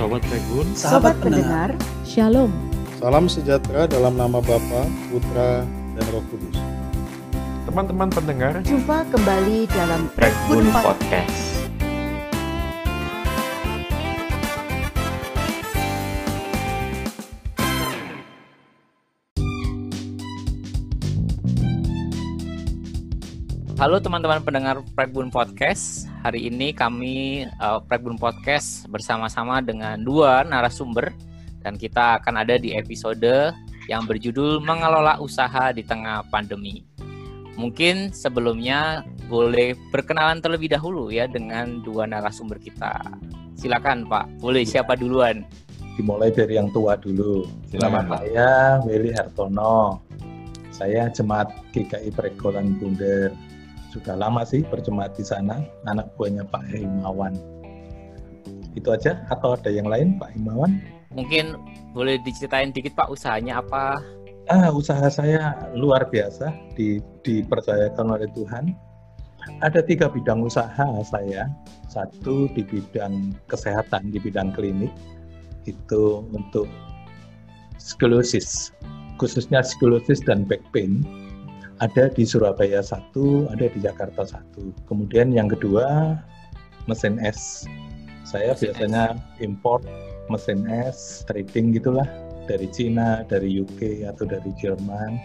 [0.00, 1.76] Sobat Regun, Sahabat pendengar,
[2.08, 2.48] Shalom.
[2.96, 6.56] Salam sejahtera dalam nama Bapa, Putra, dan Roh Kudus.
[7.68, 10.88] teman-teman pendengar, jumpa kembali dalam Regun Regun Podcast.
[11.04, 11.59] Podcast.
[23.80, 26.04] Halo teman-teman pendengar Prebun Podcast.
[26.20, 31.08] Hari ini kami uh, Prebun Podcast bersama-sama dengan dua narasumber
[31.64, 33.56] dan kita akan ada di episode
[33.88, 36.84] yang berjudul Mengelola Usaha di Tengah Pandemi.
[37.56, 39.00] Mungkin sebelumnya
[39.32, 43.00] boleh perkenalan terlebih dahulu ya dengan dua narasumber kita.
[43.56, 45.40] Silakan Pak, boleh siapa duluan?
[45.96, 47.48] dimulai dari yang tua dulu.
[47.72, 48.48] Silakan, Nama saya
[48.84, 50.04] Willy Hartono.
[50.68, 53.32] Saya jemaat GKI Pregolan Bunder.
[53.90, 57.34] Sudah lama sih berjemaat di sana, anak buahnya Pak Himawan.
[58.78, 60.78] Itu aja atau ada yang lain Pak Himawan?
[61.10, 61.58] Mungkin
[61.90, 63.98] boleh diceritain dikit Pak usahanya apa?
[64.46, 68.74] Ah, usaha saya luar biasa di, dipercayakan oleh Tuhan.
[69.58, 71.50] Ada tiga bidang usaha saya.
[71.90, 74.94] Satu di bidang kesehatan, di bidang klinik.
[75.66, 76.70] Itu untuk
[77.82, 78.70] sklerosis,
[79.18, 81.02] khususnya sklerosis dan back pain.
[81.80, 84.68] Ada di Surabaya satu, ada di Jakarta satu.
[84.84, 86.12] Kemudian yang kedua,
[86.84, 87.64] mesin es.
[88.28, 89.04] Saya Mesin biasanya
[89.40, 89.88] import
[90.28, 92.04] mesin es, trading gitulah
[92.44, 95.16] dari Cina, dari UK atau dari Jerman,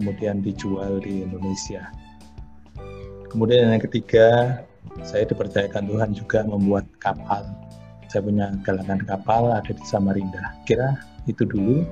[0.00, 1.92] kemudian dijual di Indonesia.
[3.28, 4.60] Kemudian yang ketiga,
[5.04, 7.44] saya dipercayakan Tuhan juga membuat kapal.
[8.08, 10.56] Saya punya galangan kapal ada di Samarinda.
[10.68, 11.84] Kira itu dulu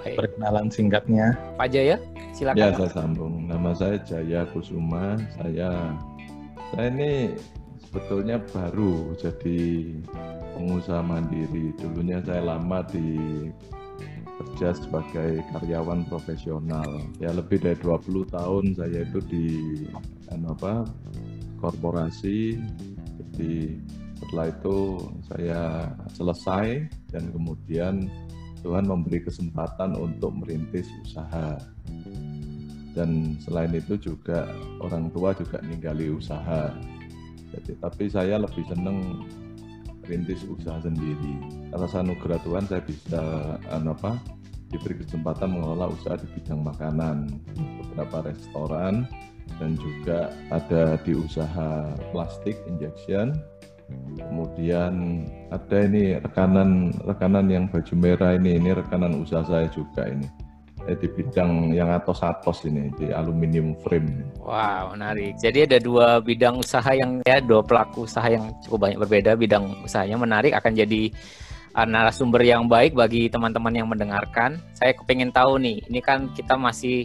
[0.00, 0.16] Baik.
[0.16, 1.36] perkenalan singkatnya.
[1.60, 2.00] Pak Jaya,
[2.38, 2.62] silakan.
[2.62, 3.34] ya saya sambung.
[3.50, 5.18] Nama saya Jaya Kusuma.
[5.34, 5.98] Saya
[6.70, 7.34] saya ini
[7.82, 9.90] sebetulnya baru jadi
[10.54, 11.74] pengusaha mandiri.
[11.82, 13.18] Dulunya saya lama di
[14.38, 17.02] kerja sebagai karyawan profesional.
[17.18, 19.46] Ya lebih dari 20 tahun saya itu di
[20.30, 20.86] anu apa
[21.58, 22.54] korporasi.
[23.18, 23.82] Jadi
[24.18, 24.78] setelah itu
[25.26, 25.62] saya
[26.14, 28.06] selesai dan kemudian
[28.62, 31.58] Tuhan memberi kesempatan untuk merintis usaha.
[32.96, 34.48] Dan selain itu juga
[34.80, 36.72] orang tua juga ninggali usaha.
[37.52, 39.24] Jadi tapi saya lebih seneng
[40.08, 41.36] rintis usaha sendiri.
[41.76, 43.22] Atas anugerah Tuhan saya bisa
[43.68, 44.16] anu apa
[44.72, 49.08] diberi kesempatan mengelola usaha di bidang makanan, beberapa restoran
[49.56, 53.36] dan juga ada di usaha plastik injection.
[54.20, 60.28] Kemudian ada ini rekanan rekanan yang baju merah ini ini rekanan usaha saya juga ini.
[60.88, 64.24] Eh, di bidang yang atos-atos ini di aluminium frame.
[64.40, 65.36] Wow, menarik.
[65.36, 69.68] Jadi ada dua bidang usaha yang ya dua pelaku usaha yang cukup banyak berbeda bidang
[69.84, 71.12] usahanya menarik akan jadi
[71.76, 74.64] uh, narasumber yang baik bagi teman-teman yang mendengarkan.
[74.72, 77.04] Saya kepengen tahu nih, ini kan kita masih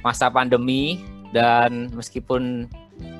[0.00, 0.96] masa pandemi
[1.36, 2.64] dan meskipun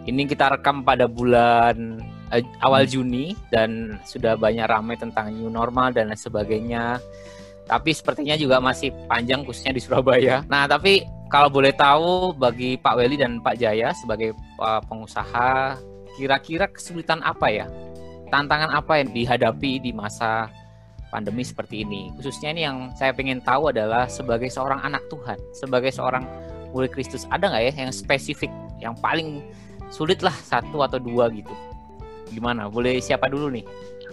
[0.09, 2.01] ini kita rekam pada bulan
[2.33, 6.97] eh, awal Juni dan sudah banyak ramai tentang new normal dan lain sebagainya.
[7.69, 10.41] Tapi sepertinya juga masih panjang khususnya di Surabaya.
[10.49, 15.77] Nah, tapi kalau boleh tahu bagi Pak Weli dan Pak Jaya sebagai uh, pengusaha,
[16.17, 17.67] kira-kira kesulitan apa ya?
[18.33, 20.49] Tantangan apa yang dihadapi di masa
[21.13, 22.09] pandemi seperti ini?
[22.17, 26.25] Khususnya ini yang saya ingin tahu adalah sebagai seorang anak Tuhan, sebagai seorang
[26.73, 29.45] murid Kristus, ada nggak ya yang spesifik, yang paling
[29.93, 31.53] sulit lah satu atau dua gitu?
[32.33, 32.69] Gimana?
[32.69, 33.65] Boleh siapa dulu nih?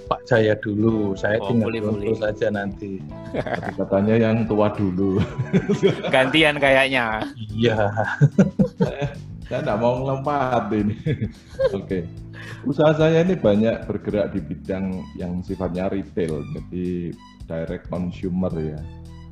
[0.05, 3.01] Pak Jaya dulu, saya Oh, tinggal boleh, saja nanti.
[3.33, 5.17] Tapi katanya yang tua dulu.
[6.13, 7.25] Gantian kayaknya.
[7.53, 7.89] Iya,
[9.49, 10.95] saya nggak mau ngelompat ini.
[11.77, 12.05] Oke.
[12.65, 17.13] Usaha saya ini banyak bergerak di bidang yang sifatnya retail, jadi
[17.45, 18.81] direct consumer ya.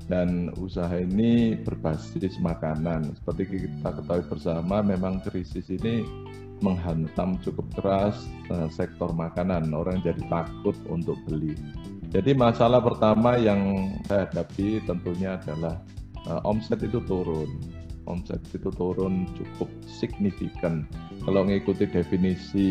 [0.05, 3.15] Dan usaha ini berbasis makanan.
[3.21, 6.03] Seperti kita ketahui bersama, memang krisis ini
[6.61, 9.73] menghantam cukup keras eh, sektor makanan.
[9.73, 11.57] Orang jadi takut untuk beli.
[12.13, 15.81] Jadi masalah pertama yang saya hadapi tentunya adalah
[16.29, 17.49] eh, omset itu turun
[18.07, 20.83] omset itu turun cukup signifikan.
[21.23, 22.69] Kalau mengikuti definisi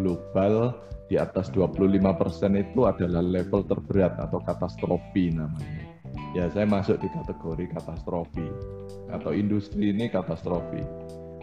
[0.00, 0.72] global
[1.06, 1.92] di atas 25%
[2.56, 5.84] itu adalah level terberat atau katastrofi namanya.
[6.34, 8.48] Ya, saya masuk di kategori katastrofi
[9.12, 10.82] atau industri ini katastrofi.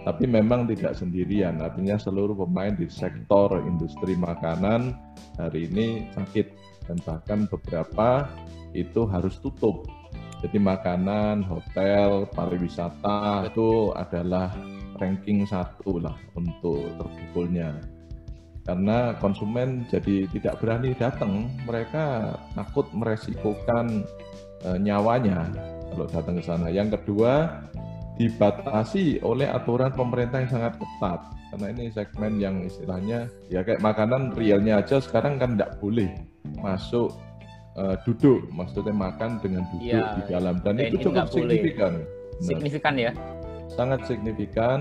[0.03, 4.99] Tapi memang tidak sendirian, artinya seluruh pemain di sektor industri makanan
[5.39, 6.47] hari ini sakit.
[6.83, 8.27] Dan bahkan beberapa
[8.75, 9.87] itu harus tutup.
[10.43, 14.51] Jadi makanan, hotel, pariwisata itu adalah
[14.99, 17.79] ranking satu lah untuk terpukulnya.
[18.63, 21.51] karena konsumen jadi tidak berani datang.
[21.67, 24.07] Mereka takut meresikokan
[24.63, 25.51] eh, nyawanya
[25.91, 26.71] kalau datang ke sana.
[26.71, 27.59] Yang kedua
[28.13, 31.19] dibatasi oleh aturan pemerintah yang sangat ketat
[31.49, 36.09] karena ini segmen yang istilahnya ya kayak makanan realnya aja sekarang kan tidak boleh
[36.61, 37.09] masuk
[37.73, 41.37] eh, duduk maksudnya makan dengan duduk Iya, di dalam dan itu cukup nggak boleh.
[41.37, 41.93] signifikan
[42.33, 43.11] Nah, Signifikan ya.
[43.69, 44.79] sangat signifikan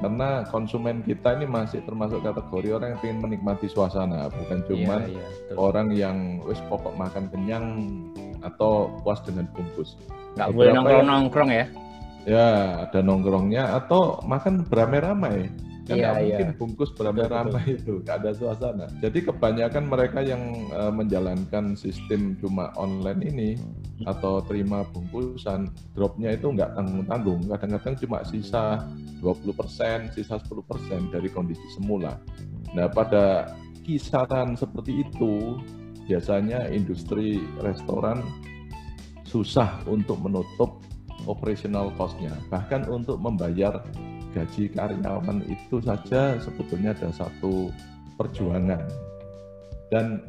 [0.00, 5.20] karena konsumen kita ini masih termasuk kategori orang yang ingin menikmati suasana bukan cuma iya,
[5.48, 5.56] betul.
[5.58, 7.64] orang yang wis pokok makan kenyang
[8.40, 10.00] atau puas dengan bungkus
[10.32, 11.64] Nggak boleh nongkrong-nongkrong ya.
[12.26, 15.52] Ya ada nongkrongnya atau makan beramai-ramai.
[15.88, 16.20] Kan nggak iya.
[16.20, 18.86] mungkin bungkus beramai-ramai itu nggak ada suasana.
[19.00, 23.50] Jadi kebanyakan mereka yang eh, menjalankan sistem cuma online ini
[24.04, 27.40] atau terima bungkusan dropnya itu nggak tanggung-tanggung.
[27.48, 28.84] Kadang-kadang cuma sisa
[29.24, 32.20] 20% sisa 10% dari kondisi semula.
[32.76, 35.56] Nah pada kisaran seperti itu
[36.04, 38.20] biasanya industri restoran
[39.24, 40.80] susah untuk menutup
[41.28, 42.32] operational cost-nya.
[42.48, 43.84] Bahkan untuk membayar
[44.32, 47.68] gaji karyawan itu saja sebetulnya ada satu
[48.16, 48.82] perjuangan.
[49.92, 50.20] Dan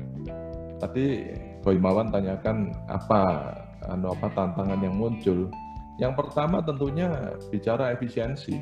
[0.80, 1.28] tadi
[1.60, 3.51] Boymawan tanyakan apa
[3.92, 5.51] anu apa tantangan yang muncul.
[6.00, 8.56] Yang pertama tentunya bicara efisiensi.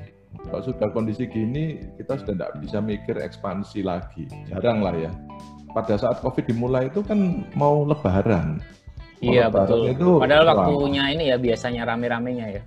[0.49, 4.25] Kalau sudah kondisi gini kita sudah tidak bisa mikir ekspansi lagi.
[4.49, 5.13] Jarang lah ya.
[5.77, 8.57] Pada saat covid dimulai itu kan mau lebaran
[9.17, 9.89] Iya betul.
[9.89, 12.63] itu Padahal waktunya ini ya biasanya rame-ramenya ya.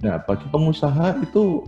[0.00, 1.64] Nah, bagi pengusaha itu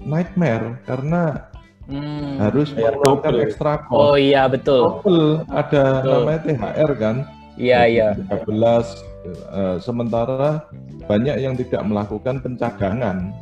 [0.00, 1.46] nightmare karena
[1.90, 2.38] Hmm.
[2.38, 4.22] harus Bayar mengeluarkan ekstra Oh cost.
[4.22, 4.82] iya betul.
[5.02, 6.12] Double, ada Betul.
[6.22, 7.16] namanya THR kan.
[7.58, 8.08] Iya iya.
[8.30, 8.86] 13
[9.26, 10.70] eh, sementara
[11.10, 13.34] banyak yang tidak melakukan pencadangan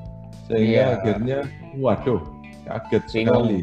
[0.48, 0.96] sehingga Iya.
[0.96, 1.38] akhirnya
[1.76, 2.24] waduh
[2.64, 3.44] kaget Bingung.
[3.44, 3.60] sekali.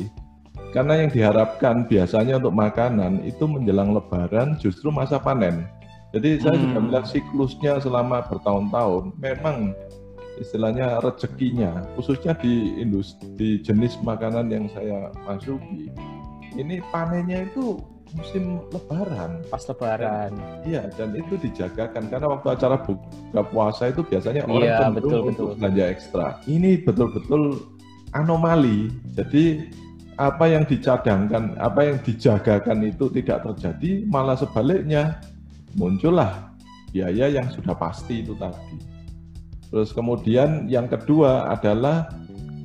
[0.70, 5.66] Karena yang diharapkan biasanya untuk makanan itu menjelang lebaran justru masa panen.
[6.16, 6.86] Jadi saya juga Hmm.
[6.88, 9.76] melihat siklusnya selama bertahun-tahun memang
[10.40, 15.92] istilahnya rezekinya khususnya di industri di jenis makanan yang saya masuki
[16.56, 17.80] ini panennya itu
[18.16, 20.32] musim lebaran Pas lebaran.
[20.64, 25.20] Iya, dan itu dijagakan karena waktu acara buka puasa itu biasanya orang Iya, cenderung betul,
[25.20, 25.60] untuk betul.
[25.60, 26.26] belanja ekstra.
[26.48, 27.44] Ini betul-betul
[28.16, 28.88] anomali.
[29.20, 29.68] Jadi
[30.16, 35.20] apa yang dicadangkan, apa yang dijagakan itu tidak terjadi, malah sebaliknya
[35.76, 36.56] muncullah
[36.96, 38.80] biaya yang sudah pasti itu tadi.
[39.68, 42.08] Terus kemudian yang kedua adalah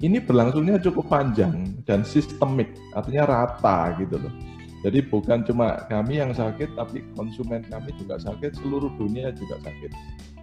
[0.00, 4.32] ini berlangsungnya cukup panjang dan sistemik, artinya rata gitu loh.
[4.80, 9.92] Jadi bukan cuma kami yang sakit, tapi konsumen kami juga sakit, seluruh dunia juga sakit.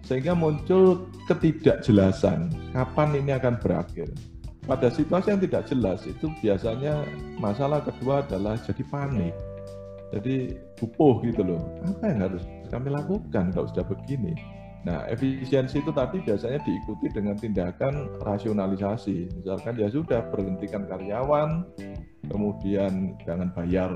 [0.05, 4.13] Sehingga muncul ketidakjelasan kapan ini akan berakhir.
[4.67, 7.07] Pada situasi yang tidak jelas itu biasanya
[7.39, 9.33] masalah kedua adalah jadi panik.
[10.13, 11.63] Jadi bupuh gitu loh.
[11.83, 14.35] Apa yang harus kami lakukan kalau sudah begini?
[14.87, 19.43] Nah, efisiensi itu tadi biasanya diikuti dengan tindakan rasionalisasi.
[19.43, 21.67] Misalkan ya sudah berhentikan karyawan,
[22.31, 23.91] kemudian jangan bayar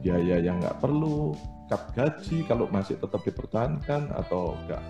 [0.00, 1.36] biaya yang nggak perlu,
[1.68, 4.80] cut gaji kalau masih tetap dipertahankan atau nggak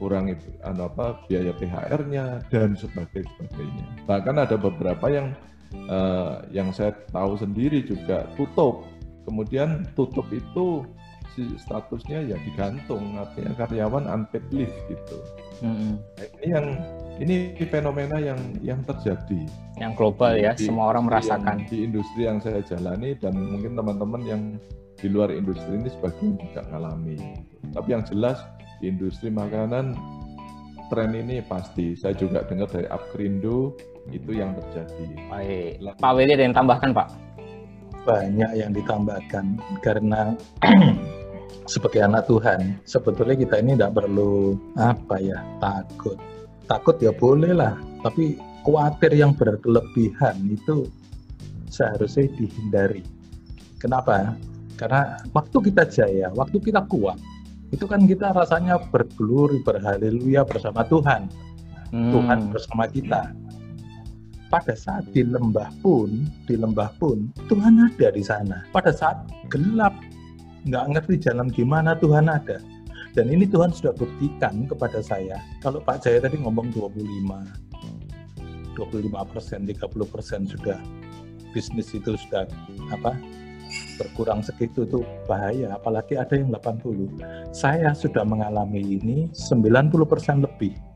[0.00, 3.84] kurang itu anu apa biaya THR-nya dan sebagainya sebagainya.
[4.08, 5.36] Bahkan ada beberapa yang
[5.74, 8.88] eh, yang saya tahu sendiri juga tutup.
[9.28, 10.84] Kemudian tutup itu
[11.32, 15.16] si statusnya ya digantung artinya karyawan unpaid leave gitu.
[15.64, 15.96] Mm-mm.
[15.96, 16.66] Nah, ini yang
[17.18, 17.34] ini
[17.70, 19.46] fenomena yang yang terjadi
[19.78, 21.62] Yang global ya, di semua orang merasakan.
[21.70, 24.42] di industri yang saya jalani dan mungkin teman-teman yang
[24.98, 27.18] di luar industri ini sebagian juga ngalami.
[27.74, 28.38] Tapi yang jelas
[28.78, 29.94] di industri makanan
[30.88, 31.98] tren ini pasti.
[31.98, 33.74] Saya juga dengar dari Upgrindo
[34.12, 35.06] itu yang terjadi.
[35.28, 35.72] Baik.
[35.98, 37.08] Pak Willy ada yang tambahkan Pak?
[38.04, 40.36] Banyak yang ditambahkan karena
[41.72, 46.20] sebagai anak Tuhan sebetulnya kita ini tidak perlu apa ya takut
[46.68, 50.88] takut ya boleh lah tapi khawatir yang berlebihan itu
[51.72, 53.00] seharusnya dihindari
[53.80, 54.36] kenapa
[54.76, 57.16] karena waktu kita jaya waktu kita kuat
[57.72, 61.26] itu kan kita rasanya bergeluri berhaleluya bersama Tuhan
[61.94, 62.50] Tuhan Hmm.
[62.50, 63.30] bersama kita.
[64.54, 68.62] Pada saat di lembah pun, di lembah pun Tuhan ada di sana.
[68.70, 69.90] Pada saat gelap,
[70.62, 72.62] nggak ngerti jalan gimana Tuhan ada.
[73.18, 75.42] Dan ini Tuhan sudah buktikan kepada saya.
[75.58, 80.78] Kalau Pak Jaya tadi ngomong 25, 25 persen, 30 persen sudah
[81.50, 82.46] bisnis itu sudah
[82.94, 83.18] apa
[83.98, 85.74] berkurang segitu itu bahaya.
[85.74, 87.10] Apalagi ada yang 80.
[87.50, 90.93] Saya sudah mengalami ini 90 persen lebih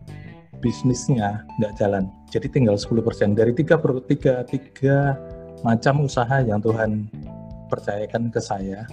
[0.58, 2.10] bisnisnya nggak jalan.
[2.28, 5.16] Jadi tinggal 10% dari tiga, tiga, tiga
[5.66, 7.10] macam usaha yang Tuhan
[7.68, 8.86] percayakan ke saya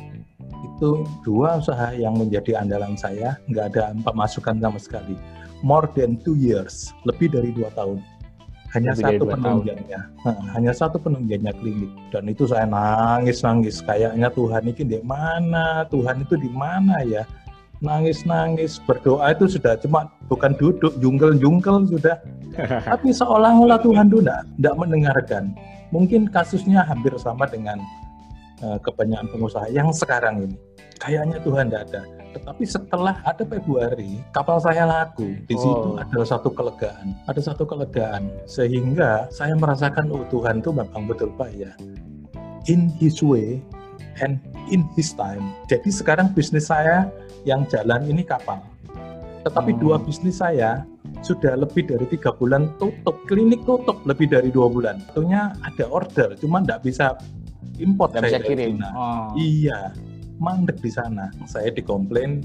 [0.65, 5.15] itu dua usaha yang menjadi andalan saya nggak ada pemasukan sama sekali.
[5.63, 8.03] More than two years lebih dari dua tahun.
[8.75, 9.99] Hanya Lebih satu penunjangnya.
[10.27, 11.87] Nah, hanya satu penunjangnya klinik.
[12.11, 15.87] Dan itu saya nangis nangis kayaknya Tuhan ini di mana?
[15.87, 17.23] Tuhan itu di mana ya
[17.83, 22.19] nangis nangis berdoa itu sudah cuma bukan duduk jungkel jungkel sudah
[22.89, 25.51] tapi seolah-olah Tuhan itu tidak mendengarkan
[25.91, 27.79] mungkin kasusnya hampir sama dengan
[28.63, 30.57] uh, kebanyakan pengusaha yang sekarang ini
[30.99, 32.01] kayaknya Tuhan tidak ada
[32.35, 35.39] tetapi setelah ada Februari, kapal saya laku.
[35.47, 35.95] Di situ Oh.
[35.95, 41.55] ada satu kelegaan, ada satu kelegaan sehingga saya merasakan oh Tuhan itu memang betul Pak
[41.55, 41.71] ya.
[42.67, 43.63] In His way
[44.19, 45.55] and in His time.
[45.71, 47.07] Jadi sekarang bisnis saya
[47.45, 48.59] yang jalan ini kapal.
[49.45, 49.79] Tetapi Hmm.
[49.79, 50.81] dua bisnis saya
[51.21, 55.01] sudah lebih dari tiga bulan tutup, klinik tutup lebih dari dua bulan.
[55.13, 57.13] Tentunya ada order, cuma tidak bisa
[57.77, 58.77] import dari kirim.
[58.81, 58.89] Cina.
[58.93, 59.27] Oh.
[59.37, 59.93] Iya,
[60.41, 61.29] mandek di sana.
[61.45, 62.41] Saya dikomplain,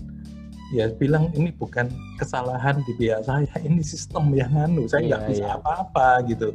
[0.77, 1.89] ya bilang ini bukan
[2.21, 5.57] kesalahan di pihak saya, ini sistem yang anu, saya nggak Iya, bisa iya.
[5.57, 6.53] apa-apa gitu.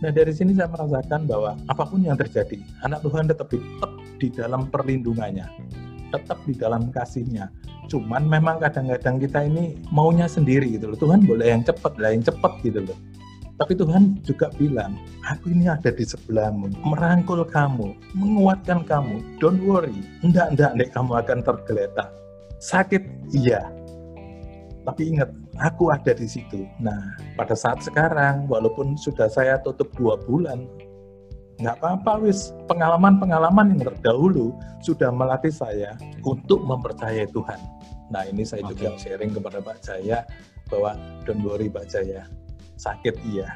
[0.00, 4.28] Nah dari sini saya merasakan bahwa apa pun yang terjadi, anak Tuhan tetap, tetap di
[4.32, 5.44] dalam perlindungannya,
[6.08, 7.52] tetap di dalam kasihnya.
[7.90, 10.98] Cuman memang kadang-kadang kita ini maunya sendiri gitu loh.
[10.98, 12.98] Tuhan boleh yang cepat, lah yang cepat gitu loh.
[13.60, 14.96] Tapi Tuhan juga bilang,
[15.28, 19.20] aku ini ada di sebelahmu, merangkul kamu, menguatkan kamu.
[19.36, 22.08] Don't worry, enggak, enggak, enggak, kamu akan tergeletak.
[22.56, 23.04] Sakit,
[23.36, 23.68] iya.
[24.88, 25.28] Tapi ingat,
[25.60, 26.64] aku ada di situ.
[26.80, 30.64] Nah, pada saat sekarang, walaupun sudah saya tutup dua bulan,
[31.60, 32.56] nggak apa-apa wis.
[32.64, 37.60] Pengalaman-pengalaman yang terdahulu sudah melatih saya untuk mempercayai Tuhan.
[38.10, 40.26] Nah, ini saya juga sharing kepada Pak Jaya
[40.66, 42.26] bahwa don't worry Pak Jaya,
[42.74, 43.54] sakit iya,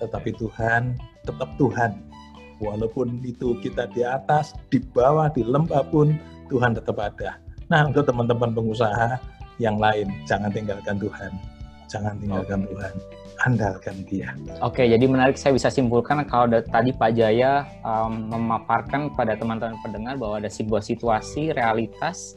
[0.00, 2.00] tetapi Tuhan tetap Tuhan.
[2.60, 6.12] Walaupun itu kita di atas, di bawah, di lembah pun
[6.52, 7.40] Tuhan tetap ada.
[7.72, 9.16] Nah, untuk teman-teman pengusaha
[9.56, 11.32] yang lain, jangan tinggalkan Tuhan.
[11.88, 12.92] Jangan tinggalkan Tuhan.
[13.40, 14.36] Andalkan dia.
[14.60, 19.80] Oke, jadi menarik saya bisa simpulkan kalau da- tadi Pak Jaya um, memaparkan kepada teman-teman
[19.80, 22.36] pendengar bahwa ada sebuah situasi realitas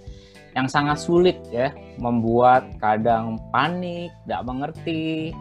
[0.54, 5.34] yang sangat sulit ya, membuat kadang panik, tidak mengerti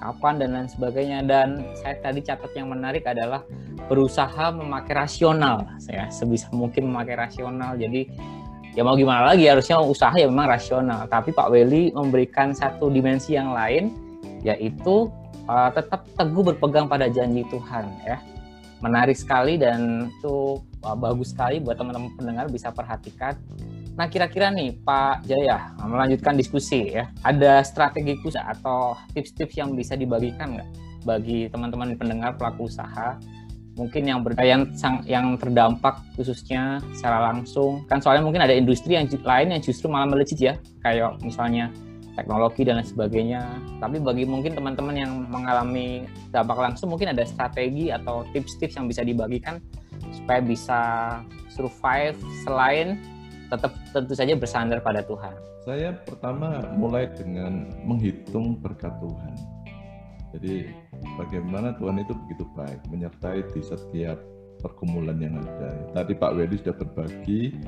[0.00, 1.18] kapan dan lain sebagainya.
[1.24, 3.44] Dan saya tadi catat yang menarik adalah
[3.88, 7.76] berusaha memakai rasional, saya sebisa mungkin memakai rasional.
[7.80, 8.08] Jadi
[8.76, 11.08] ya mau gimana lagi harusnya usaha ya memang rasional.
[11.08, 13.92] Tapi Pak Weli memberikan satu dimensi yang lain
[14.40, 15.12] yaitu
[15.48, 18.16] uh, tetap teguh berpegang pada janji Tuhan ya
[18.80, 23.36] menarik sekali dan itu uh, bagus sekali buat teman-teman pendengar bisa perhatikan
[24.00, 27.12] nah kira-kira nih Pak Jaya melanjutkan diskusi ya.
[27.20, 30.68] Ada strategi khusus atau tips-tips yang bisa dibagikan nggak
[31.04, 33.20] bagi teman-teman pendengar pelaku usaha?
[33.76, 34.72] Mungkin yang ber, yang
[35.04, 37.84] yang terdampak khususnya secara langsung.
[37.92, 41.68] Kan soalnya mungkin ada industri yang lain yang justru malah melejit ya kayak misalnya
[42.16, 43.44] teknologi dan lain sebagainya.
[43.84, 49.04] Tapi bagi mungkin teman-teman yang mengalami dampak langsung mungkin ada strategi atau tips-tips yang bisa
[49.04, 49.60] dibagikan
[50.08, 50.80] supaya bisa
[51.52, 52.16] survive
[52.48, 52.96] selain
[53.50, 55.34] tetap tentu saja bersandar pada Tuhan.
[55.66, 59.34] Saya pertama mulai dengan menghitung berkat Tuhan.
[60.30, 60.70] Jadi
[61.18, 64.16] bagaimana Tuhan itu begitu baik menyertai di setiap
[64.62, 65.90] pergumulan yang ada.
[65.90, 67.58] Tadi Pak Weli sudah berbagi,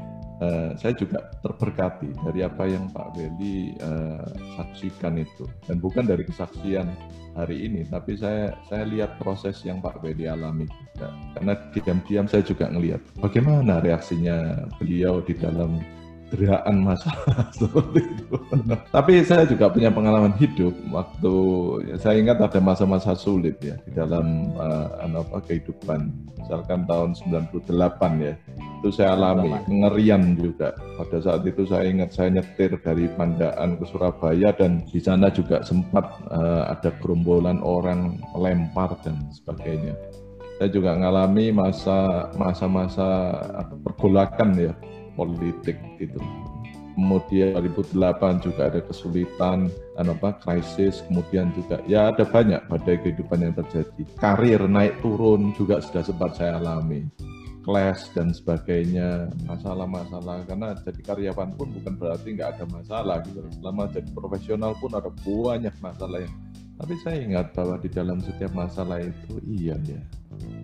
[0.42, 4.26] eh, saya juga terberkati dari apa yang Pak Weli eh,
[4.58, 5.46] saksikan itu.
[5.70, 6.90] Dan bukan dari kesaksian
[7.32, 11.08] hari ini, tapi saya saya lihat proses yang Pak Weli alami juga.
[11.38, 15.80] Karena diam-diam saya juga ngelihat bagaimana reaksinya beliau di dalam
[16.32, 18.36] deraan masalah seperti itu.
[18.88, 21.34] Tapi saya juga punya pengalaman hidup waktu
[21.92, 26.08] ya, saya ingat ada masa-masa sulit ya di dalam uh, apa kehidupan.
[26.42, 28.34] Misalkan tahun 98 ya.
[28.82, 30.74] Itu saya alami kengerian juga.
[30.98, 35.62] Pada saat itu saya ingat saya nyetir dari Pandaan ke Surabaya dan di sana juga
[35.62, 36.02] sempat
[36.34, 39.94] uh, ada gerombolan orang lempar dan sebagainya.
[40.58, 43.34] Saya juga mengalami masa masa-masa
[43.82, 44.74] pergolakan ya
[45.14, 46.20] politik gitu.
[46.92, 53.40] Kemudian 2008 juga ada kesulitan, anu apa, krisis, kemudian juga ya ada banyak badai kehidupan
[53.40, 54.02] yang terjadi.
[54.20, 57.08] Karir naik turun juga sudah sempat saya alami.
[57.62, 60.44] Clash dan sebagainya, masalah-masalah.
[60.44, 63.40] Karena jadi karyawan pun bukan berarti nggak ada masalah gitu.
[63.56, 66.34] Selama jadi profesional pun ada banyak masalah yang
[66.82, 70.02] tapi saya ingat bahwa di dalam setiap masalah itu iya ya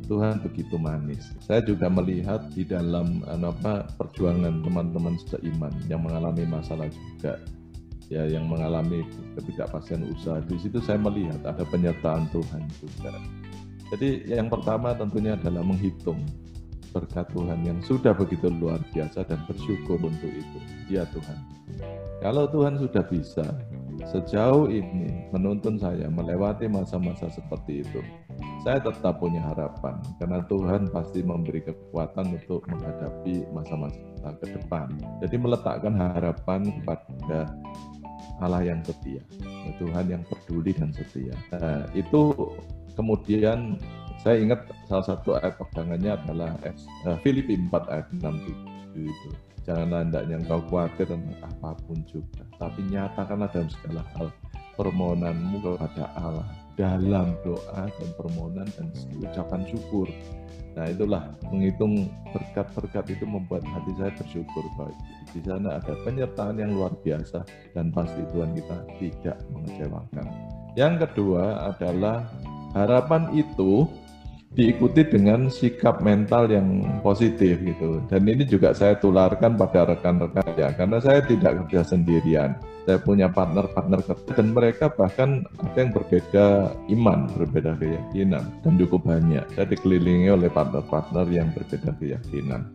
[0.09, 1.37] Tuhan begitu manis.
[1.45, 7.37] Saya juga melihat di dalam apa perjuangan teman-teman seiman yang mengalami masalah juga
[8.09, 9.05] ya yang mengalami
[9.37, 10.41] ketidakpastian usaha.
[10.49, 13.13] Di situ saya melihat ada penyertaan Tuhan juga.
[13.93, 16.25] Jadi yang pertama tentunya adalah menghitung
[16.93, 20.59] berkat Tuhan yang sudah begitu luar biasa dan bersyukur untuk itu.
[20.89, 21.39] Ya Tuhan.
[22.25, 23.45] Kalau Tuhan sudah bisa
[24.09, 28.01] sejauh ini menuntun saya melewati masa-masa seperti itu,
[28.67, 34.91] saya tetap punya harapan karena Tuhan pasti memberi kekuatan untuk menghadapi masa-masa ke depan.
[35.23, 37.55] Jadi meletakkan harapan kepada
[38.39, 39.23] Allah yang setia,
[39.79, 41.35] Tuhan yang peduli dan setia.
[41.55, 42.35] Nah, itu
[42.95, 43.79] kemudian
[44.23, 46.51] saya ingat salah satu ayat pegangannya adalah
[47.07, 49.31] uh, Filipi 4 ayat 6 itu.
[49.67, 54.33] Janganlah hendaknya engkau khawatir tentang apa pun juga, tapi nyatakanlah dalam segala hal
[54.81, 58.87] permohonanmu kepada Allah dalam doa dan permohonan dan
[59.19, 60.07] ucapan syukur.
[60.79, 64.95] Nah itulah menghitung berkat-berkat itu membuat hati saya bersyukur bahwa
[65.35, 67.43] di sana ada penyertaan yang luar biasa
[67.75, 70.27] dan pasti Tuhan kita tidak mengecewakan.
[70.79, 72.31] Yang kedua adalah
[72.79, 73.91] harapan itu
[74.59, 78.03] diikuti dengan sikap mental yang positif gitu.
[78.11, 82.59] Dan ini juga saya tularkan pada rekan-rekan ya, karena saya tidak kerja sendirian.
[82.83, 89.07] Saya punya partner-partner kerja dan mereka bahkan ada yang berbeda iman, berbeda keyakinan dan cukup
[89.07, 89.47] banyak.
[89.55, 92.67] Saya dikelilingi oleh partner-partner yang berbeda keyakinan.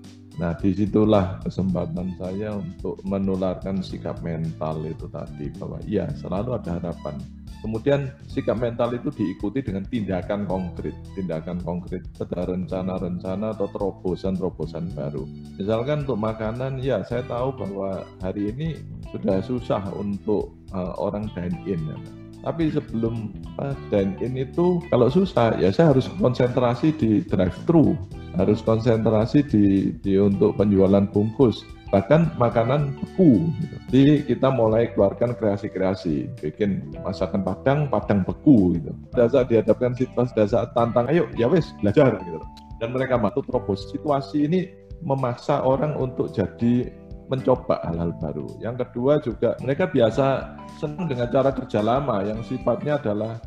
[0.42, 6.82] Nah, di situlah kesempatan saya untuk menularkan sikap mental itu tadi bahwa ya selalu ada
[6.82, 7.22] harapan
[7.64, 15.24] Kemudian sikap mental itu diikuti dengan tindakan konkret, tindakan konkret, ada rencana-rencana atau terobosan-terobosan baru.
[15.56, 18.76] Misalkan untuk makanan, ya saya tahu bahwa hari ini
[19.16, 21.80] sudah susah untuk uh, orang dine in.
[21.88, 21.98] Ya.
[22.44, 27.96] Tapi sebelum uh, dine in itu kalau susah ya saya harus konsentrasi di drive thru,
[28.38, 31.62] harus konsentrasi di, di untuk penjualan bungkus
[31.94, 33.54] bahkan makanan beku.
[33.62, 33.76] Gitu.
[33.86, 38.90] Jadi kita mulai keluarkan kreasi-kreasi, bikin masakan Padang, Padang beku gitu.
[39.14, 42.42] Pada saat dihadapkan situasi, pada saat tantang, ayo ya wes belajar gitu.
[42.82, 43.86] Dan mereka mampu terobos.
[43.94, 44.74] Situasi ini
[45.06, 46.90] memaksa orang untuk jadi
[47.30, 48.50] mencoba hal-hal baru.
[48.58, 53.38] Yang kedua juga mereka biasa senang dengan cara kerja lama yang sifatnya adalah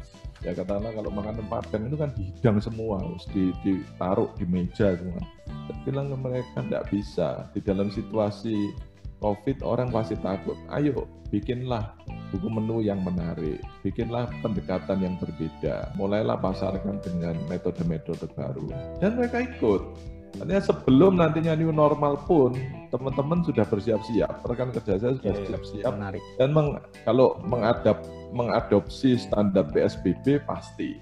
[0.46, 5.18] ya katakanlah kalau makanan Padang itu kan dihidang semua, harus ditaruh di meja semua
[5.86, 8.74] bilang ke mereka tidak bisa di dalam situasi
[9.22, 10.58] COVID orang pasti takut.
[10.68, 11.96] Ayo bikinlah
[12.34, 18.66] buku menu yang menarik, bikinlah pendekatan yang berbeda, mulailah pasarkan dengan metode-metode baru.
[18.98, 19.82] Dan mereka ikut.
[20.36, 22.52] Artinya sebelum nantinya new normal pun
[22.92, 25.48] teman-teman sudah bersiap-siap, rekan kerja saya sudah iya, iya.
[25.52, 25.84] siap-siap.
[26.36, 26.68] Dan meng,
[27.08, 31.00] kalau mengadap, mengadopsi standar PSBB pasti.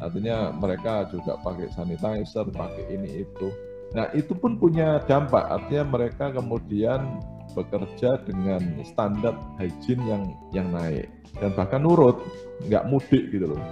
[0.00, 3.48] Artinya mereka juga pakai sanitizer, pakai ini itu
[3.90, 7.18] Nah itu pun punya dampak, artinya mereka kemudian
[7.50, 10.22] bekerja dengan standar hygiene yang
[10.54, 11.10] yang naik
[11.42, 12.22] dan bahkan nurut,
[12.70, 13.62] nggak mudik gitu loh.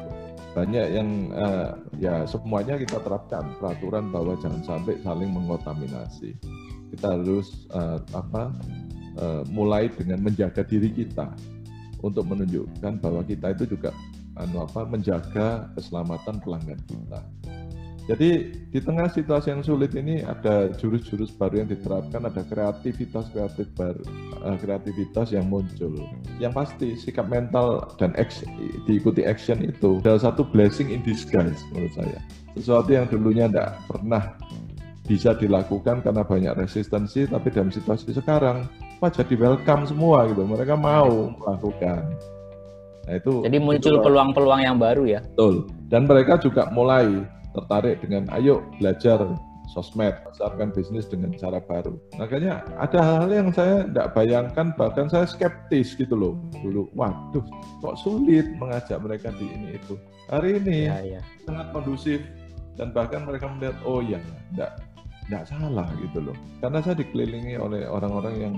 [0.57, 6.35] Banyak yang uh, ya semuanya kita terapkan peraturan bahwa jangan sampai saling mengontaminasi.
[6.95, 8.53] Kita harus uh, apa
[9.21, 11.31] uh, mulai dengan menjaga diri kita
[12.01, 13.93] untuk menunjukkan bahwa kita itu juga
[14.39, 17.21] anu apa menjaga keselamatan pelanggan kita.
[18.09, 23.68] Jadi di tengah situasi yang sulit ini ada jurus-jurus baru yang diterapkan, ada kreativitas kreatif
[23.77, 24.01] baru,
[24.40, 25.92] uh, kreativitas yang muncul.
[26.40, 28.49] Yang pasti sikap mental dan action,
[28.88, 32.18] diikuti action itu adalah satu blessing in disguise menurut saya.
[32.57, 34.40] Sesuatu yang dulunya tidak pernah
[35.05, 38.64] bisa dilakukan karena banyak resistensi, tapi dalam situasi sekarang,
[39.05, 40.49] wah jadi welcome semua gitu.
[40.49, 42.09] Mereka mau melakukan.
[43.05, 45.21] Nah, itu jadi muncul peluang-peluang yang baru ya.
[45.21, 45.68] Betul.
[45.92, 47.25] Dan mereka juga mulai
[47.57, 49.23] tertarik dengan ayo belajar
[49.69, 52.01] sosmed, pasarkan bisnis dengan cara baru.
[52.17, 56.35] Makanya ada hal-hal yang saya tidak bayangkan, bahkan saya skeptis gitu loh
[56.65, 56.89] dulu.
[56.97, 57.45] Waduh,
[57.85, 60.01] kok sulit mengajak mereka di ini itu.
[60.33, 61.23] Hari ini ya, ya.
[61.45, 62.21] sangat kondusif
[62.81, 64.21] dan bahkan mereka melihat oh ya,
[64.53, 64.81] tidak
[65.29, 66.37] tidak salah gitu loh.
[66.65, 68.55] Karena saya dikelilingi oleh orang-orang yang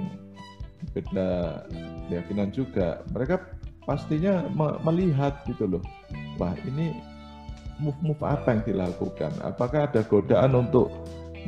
[0.95, 1.63] beda
[2.07, 3.03] keyakinan juga.
[3.11, 3.43] Mereka
[3.83, 4.47] pastinya
[4.87, 5.83] melihat gitu loh.
[6.39, 6.95] Wah ini
[7.81, 9.33] move-move apa yang dilakukan?
[9.41, 10.93] Apakah ada godaan untuk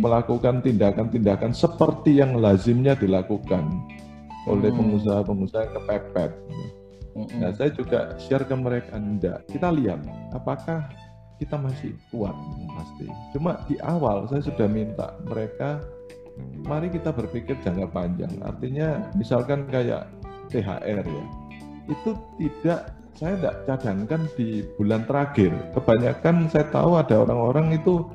[0.00, 3.68] melakukan tindakan-tindakan seperti yang lazimnya dilakukan
[4.48, 4.78] oleh hmm.
[4.80, 6.30] pengusaha-pengusaha yang kepepet?
[6.32, 7.28] Hmm.
[7.38, 9.44] Nah, saya juga share ke mereka, enggak.
[9.52, 10.00] Kita lihat
[10.32, 10.88] apakah
[11.36, 12.32] kita masih kuat
[12.78, 13.06] pasti.
[13.36, 15.82] Cuma di awal saya sudah minta mereka
[16.64, 18.32] mari kita berpikir jangka panjang.
[18.40, 20.08] Artinya misalkan kayak
[20.48, 21.24] THR ya.
[21.90, 25.52] Itu tidak saya tidak cadangkan di bulan terakhir.
[25.76, 28.08] Kebanyakan saya tahu ada orang-orang itu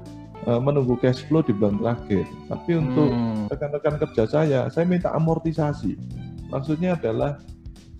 [0.49, 2.25] uh, menunggu cash flow di bulan terakhir.
[2.49, 3.51] Tapi untuk hmm.
[3.51, 4.01] rekan-rekan hmm.
[4.07, 5.95] kerja saya, saya minta amortisasi.
[6.49, 7.37] Maksudnya adalah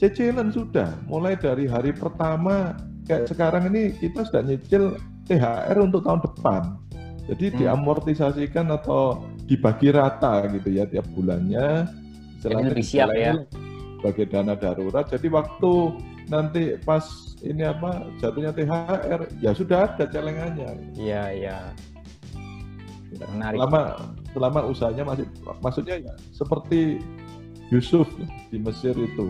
[0.01, 0.95] cicilan sudah.
[1.05, 4.83] Mulai dari hari pertama kayak sekarang ini kita sudah nyicil
[5.27, 6.63] THR untuk tahun depan.
[7.27, 7.57] Jadi Hmm.
[7.59, 11.87] diamortisasikan atau dibagi rata gitu ya tiap bulannya.
[12.39, 13.33] Istilahnya lebih siap ya.
[13.99, 15.05] Sebagai dana darurat.
[15.11, 15.71] Jadi waktu
[16.27, 17.03] nanti pas
[17.43, 20.69] ini apa jatuhnya THR ya sudah ada celengannya.
[20.95, 21.57] Iya, iya.
[23.31, 23.57] Menarik.
[23.57, 23.81] Selama
[24.35, 25.25] selama usahanya masih
[25.63, 27.01] maksudnya ya seperti
[27.71, 28.07] Yusuf
[28.51, 29.25] di Mesir itu.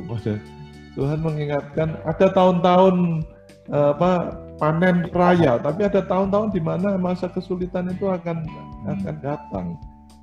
[0.97, 3.21] Tuhan mengingatkan ada tahun-tahun
[3.69, 8.41] eh, apa panen raya, tapi ada tahun-tahun di mana masa kesulitan itu akan
[8.89, 9.77] akan datang.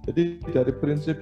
[0.04, 1.16] Jadi dari prinsip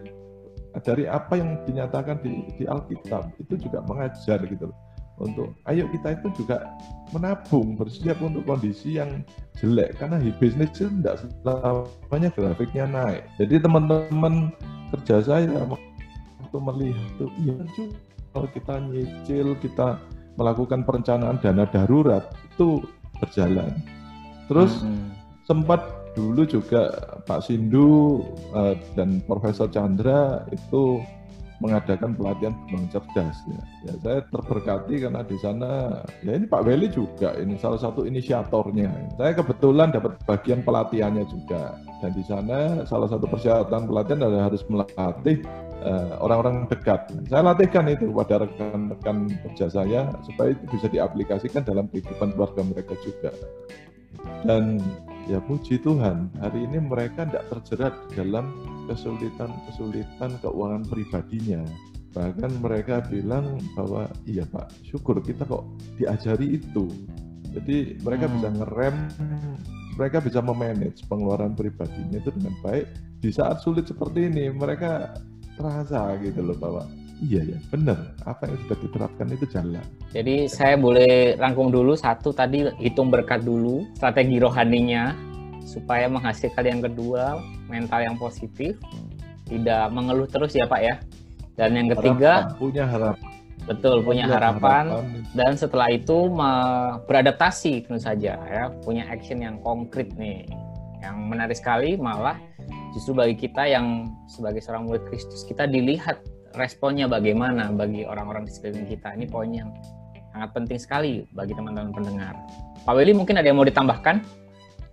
[0.80, 4.78] dari apa yang dinyatakan di, di Alkitab itu juga mengajar gitu loh.
[5.22, 6.66] Untuk ayo kita itu juga
[7.14, 9.22] menabung bersiap untuk kondisi yang
[9.62, 13.22] jelek karena bisnis itu tidak selamanya grafiknya naik.
[13.38, 14.50] Jadi teman-teman
[14.90, 17.56] kerja saya waktu melihat itu iya
[18.32, 20.00] kalau kita nyicil kita
[20.40, 22.82] melakukan perencanaan dana darurat itu
[23.20, 23.70] berjalan.
[24.48, 25.12] Terus Mm-mm.
[25.46, 25.80] sempat
[26.12, 26.92] dulu juga
[27.24, 28.20] Pak Sindu
[28.56, 31.00] eh, dan Profesor Chandra itu
[31.62, 33.60] mengadakan pelatihan bank cerdas ya.
[33.86, 39.14] ya saya terberkati karena di sana ya ini Pak Weli juga ini salah satu inisiatornya.
[39.14, 41.78] Saya kebetulan dapat bagian pelatihannya juga.
[42.02, 45.38] Dan di sana salah satu persyaratan pelatihan adalah harus melatih
[45.86, 47.06] eh, orang-orang dekat.
[47.30, 52.98] Saya latihkan itu kepada rekan-rekan kerja saya supaya itu bisa diaplikasikan dalam kehidupan keluarga mereka
[53.06, 53.30] juga.
[54.42, 54.82] Dan
[55.30, 58.50] ya puji Tuhan hari ini mereka tidak terjerat dalam
[58.90, 61.62] kesulitan-kesulitan keuangan pribadinya.
[62.12, 65.64] Bahkan mereka bilang bahwa iya Pak syukur kita kok
[65.96, 66.90] diajari itu.
[67.52, 68.34] Jadi mereka Hmm.
[68.36, 68.96] bisa ngerem
[69.92, 72.88] mereka bisa memanage pengeluaran pribadinya itu dengan baik
[73.20, 74.48] di saat sulit seperti ini.
[74.52, 75.16] Mereka
[75.56, 76.88] terasa gitu loh bahwa
[77.22, 78.12] iya ya benar.
[78.26, 79.84] Apa yang sudah diterapkan itu jalan.
[80.10, 81.94] Jadi saya boleh rangkum dulu.
[81.94, 85.14] Satu tadi hitung berkat dulu strategi rohaninya
[85.62, 87.38] supaya menghasilkan yang kedua
[87.70, 88.74] mental yang positif
[89.46, 90.94] tidak mengeluh terus ya Pak ya.
[91.54, 93.30] Dan yang ketiga Harapan, punya harapan.
[93.62, 94.84] betul punya harapan.
[95.38, 96.26] dan setelah itu
[97.06, 98.64] beradaptasi tentu saja ya.
[98.82, 100.48] Punya action yang konkret nih.
[101.02, 102.38] Yang menarik sekali malah
[102.96, 106.20] justru bagi kita yang sebagai seorang murid Kristus kita dilihat
[106.58, 109.72] responnya bagaimana bagi orang-orang di sekeliling kita ini poin yang
[110.32, 112.34] sangat penting sekali bagi teman-teman pendengar
[112.82, 114.24] Pak Willy mungkin ada yang mau ditambahkan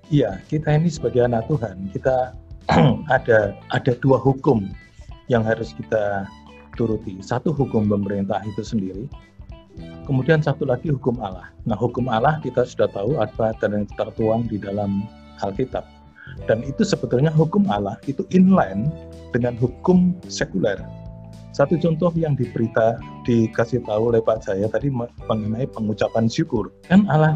[0.09, 2.33] Iya, kita ini sebagai anak Tuhan, kita
[3.15, 4.65] ada ada dua hukum
[5.29, 6.25] yang harus kita
[6.73, 7.21] turuti.
[7.21, 9.05] Satu hukum pemerintah itu sendiri,
[10.09, 11.53] kemudian satu lagi hukum Allah.
[11.69, 15.05] Nah, hukum Allah kita sudah tahu apa dan tertuang di dalam
[15.45, 15.85] Alkitab.
[16.49, 18.89] Dan itu sebetulnya hukum Allah itu inline
[19.29, 20.81] dengan hukum sekuler.
[21.49, 26.69] Satu contoh yang diberita dikasih tahu oleh Pak Jaya tadi mengenai pengucapan syukur.
[26.85, 27.33] Kan Allah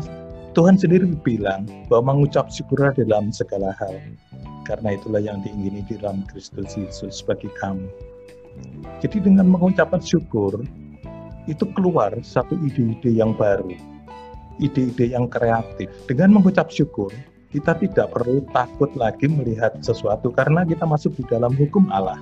[0.53, 3.97] Tuhan sendiri bilang bahwa mengucap syukur dalam segala hal.
[4.63, 7.89] Karena itulah yang diingini di dalam Kristus Yesus bagi kamu.
[9.01, 10.61] Jadi dengan mengucapkan syukur,
[11.49, 13.75] itu keluar satu ide-ide yang baru.
[14.61, 15.89] Ide-ide yang kreatif.
[16.05, 17.11] Dengan mengucap syukur,
[17.51, 22.17] kita tidak perlu takut lagi melihat sesuatu karena kita masuk di dalam hukum Allah.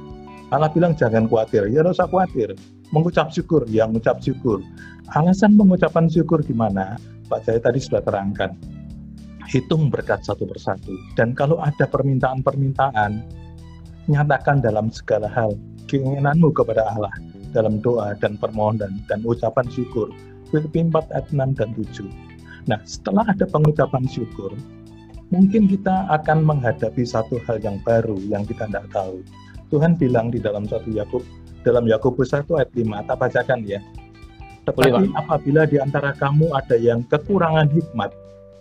[0.52, 2.50] Allah bilang jangan khawatir, ya tidak usah khawatir.
[2.92, 4.60] Mengucap syukur, ya mengucap syukur.
[5.16, 7.00] Alasan mengucapkan syukur di mana?
[7.32, 8.52] Pak Jaya tadi sudah terangkan.
[9.48, 10.92] Hitung berkat satu persatu.
[11.16, 13.24] Dan kalau ada permintaan-permintaan,
[14.12, 15.56] nyatakan dalam segala hal
[15.88, 17.16] keinginanmu kepada Allah
[17.56, 20.12] dalam doa dan permohonan dan ucapan syukur.
[20.52, 22.12] Filipi 4 ayat 6 dan 7.
[22.68, 24.52] Nah, setelah ada pengucapan syukur,
[25.32, 29.24] mungkin kita akan menghadapi satu hal yang baru yang kita tidak tahu.
[29.72, 31.24] Tuhan bilang di dalam satu Yakub,
[31.64, 33.80] dalam Yakobus 1 ayat 5, tak bacakan ya.
[34.68, 38.12] Tetapi apabila di antara kamu ada yang kekurangan hikmat,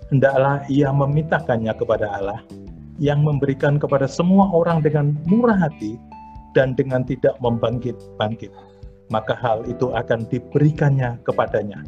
[0.08, 2.40] hendaklah ia memintakannya kepada Allah,
[2.96, 6.00] yang memberikan kepada semua orang dengan murah hati
[6.56, 8.52] dan dengan tidak membangkit-bangkit.
[9.10, 11.82] Maka hal itu akan diberikannya kepadanya.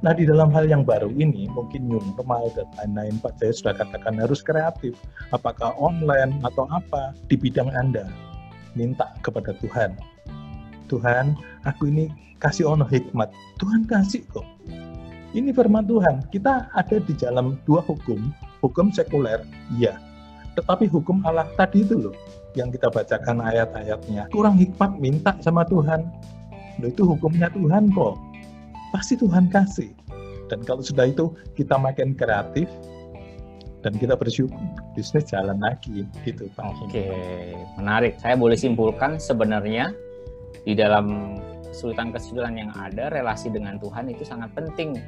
[0.00, 3.74] Nah, di dalam hal yang baru ini, mungkin new normal dan lain-lain, Pak Jaya sudah
[3.76, 4.96] katakan harus kreatif.
[5.28, 8.08] Apakah online atau apa di bidang Anda.
[8.78, 9.98] Minta kepada Tuhan.
[10.90, 12.10] Tuhan, aku ini
[12.42, 13.30] kasih ono hikmat.
[13.62, 14.46] Tuhan kasih kok.
[15.30, 16.26] Ini firman Tuhan.
[16.34, 18.34] Kita ada di dalam dua hukum.
[18.60, 19.40] Hukum sekuler,
[19.78, 19.96] iya.
[20.58, 22.14] Tetapi hukum Allah tadi itu loh,
[22.58, 24.26] yang kita bacakan ayat-ayatnya.
[24.34, 26.04] Kurang hikmat, minta sama Tuhan.
[26.82, 28.18] Loh, itu hukumnya Tuhan kok.
[28.90, 29.94] Pasti Tuhan kasih.
[30.50, 32.66] Dan kalau sudah itu, kita makin kreatif,
[33.80, 34.60] dan kita bersyukur,
[34.92, 36.04] bisnis jalan lagi.
[36.24, 36.88] Gitu, Pak.
[36.88, 37.04] Oke,
[37.80, 38.20] menarik.
[38.20, 39.92] Saya boleh simpulkan sebenarnya
[40.64, 41.36] di dalam
[41.70, 44.98] kesulitan-kesulitan yang ada, relasi dengan Tuhan itu sangat penting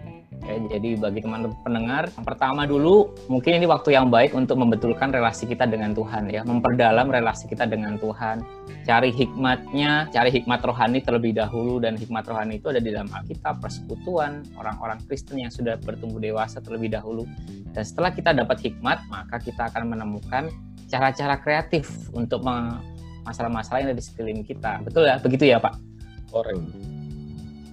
[0.42, 5.14] Ya, jadi bagi teman pendengar, yang pertama dulu mungkin ini waktu yang baik untuk membetulkan
[5.14, 8.42] relasi kita dengan Tuhan ya, memperdalam relasi kita dengan Tuhan.
[8.82, 13.62] Cari hikmatnya, cari hikmat rohani terlebih dahulu dan hikmat rohani itu ada di dalam Alkitab,
[13.62, 17.22] persekutuan, orang-orang Kristen yang sudah bertumbuh dewasa terlebih dahulu.
[17.70, 20.50] Dan setelah kita dapat hikmat, maka kita akan menemukan
[20.90, 24.82] cara-cara kreatif untuk masalah-masalah yang ada di sekeliling kita.
[24.82, 25.22] Betul ya?
[25.22, 25.91] Begitu ya, Pak?
[26.32, 26.68] Orang.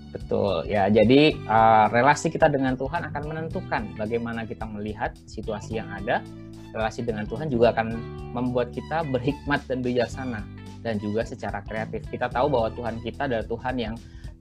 [0.10, 0.90] Betul ya.
[0.90, 6.22] Jadi uh, relasi kita dengan Tuhan akan menentukan bagaimana kita melihat situasi yang ada.
[6.70, 7.98] Relasi dengan Tuhan juga akan
[8.38, 10.46] membuat kita berhikmat dan bijaksana
[10.86, 12.06] dan juga secara kreatif.
[12.08, 13.96] Kita tahu bahwa Tuhan kita adalah Tuhan yang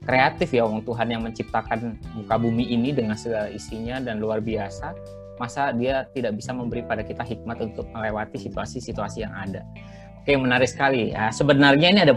[0.05, 4.95] kreatif ya, Wong Tuhan yang menciptakan muka bumi ini dengan segala isinya dan luar biasa.
[5.39, 9.63] Masa dia tidak bisa memberi pada kita hikmat untuk melewati situasi-situasi yang ada.
[10.21, 11.15] Oke, menarik sekali.
[11.15, 12.15] Ya, sebenarnya ini ada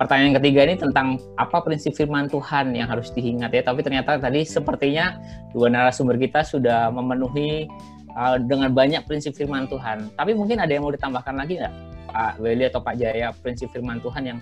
[0.00, 3.60] pertanyaan ketiga ini tentang apa prinsip firman Tuhan yang harus diingat ya.
[3.60, 5.20] Tapi ternyata tadi sepertinya
[5.52, 7.68] dua narasumber kita sudah memenuhi
[8.16, 10.08] uh, dengan banyak prinsip firman Tuhan.
[10.16, 11.74] Tapi mungkin ada yang mau ditambahkan lagi nggak,
[12.08, 14.38] Pak Weli atau Pak Jaya, prinsip firman Tuhan yang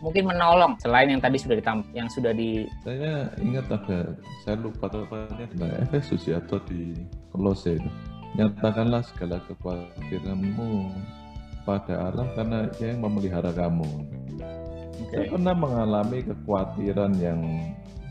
[0.00, 4.90] mungkin menolong selain yang tadi sudah ditam yang sudah di saya ingat ada saya lupa
[4.90, 6.90] tepatnya di Efesus ya atau di
[7.30, 7.78] Kolose
[8.34, 10.90] nyatakanlah segala kekhawatiranmu
[11.62, 13.86] pada Allah karena dia yang memelihara kamu
[15.08, 15.26] Okay.
[15.26, 17.40] Saya pernah mengalami kekhawatiran yang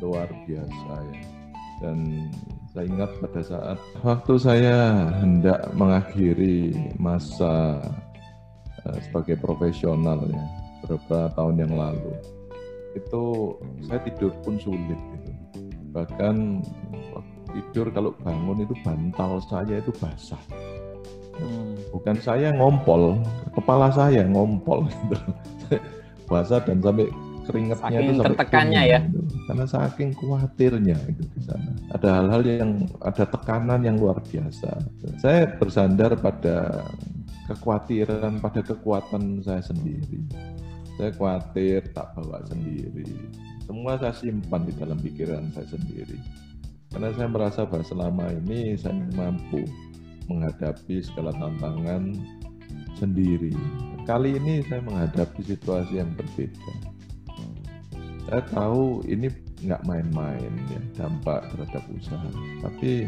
[0.01, 1.21] luar biasa ya.
[1.81, 2.29] Dan
[2.71, 4.77] saya ingat pada saat waktu saya
[5.19, 7.83] hendak mengakhiri masa
[8.87, 10.43] uh, sebagai profesional ya
[10.81, 12.15] beberapa tahun yang lalu
[12.95, 13.55] itu
[13.87, 15.31] saya tidur pun sulit gitu.
[15.91, 16.63] bahkan
[17.51, 20.39] tidur kalau bangun itu bantal saya itu basah
[21.43, 21.75] hmm.
[21.91, 23.19] bukan saya ngompol
[23.51, 25.19] kepala saya ngompol gitu
[26.31, 27.11] basah dan sampai
[27.43, 28.99] keringatnya saking itu sampai tertekannya ya.
[29.03, 29.19] gitu.
[29.49, 31.71] karena saking khawatirnya itu di sana.
[31.91, 32.71] Ada hal-hal yang
[33.03, 34.71] ada tekanan yang luar biasa.
[35.19, 36.87] Saya bersandar pada
[37.51, 40.23] kekhawatiran pada kekuatan saya sendiri.
[40.95, 43.09] Saya khawatir tak bawa sendiri.
[43.67, 46.15] Semua saya simpan di dalam pikiran saya sendiri.
[46.91, 49.63] Karena saya merasa bahwa selama ini saya mampu
[50.27, 52.15] menghadapi segala tantangan
[52.99, 53.53] sendiri
[54.05, 56.73] kali ini saya menghadapi situasi yang berbeda.
[58.27, 59.27] Saya tahu ini
[59.61, 62.29] nggak main-main ya dampak terhadap usaha,
[62.63, 63.05] tapi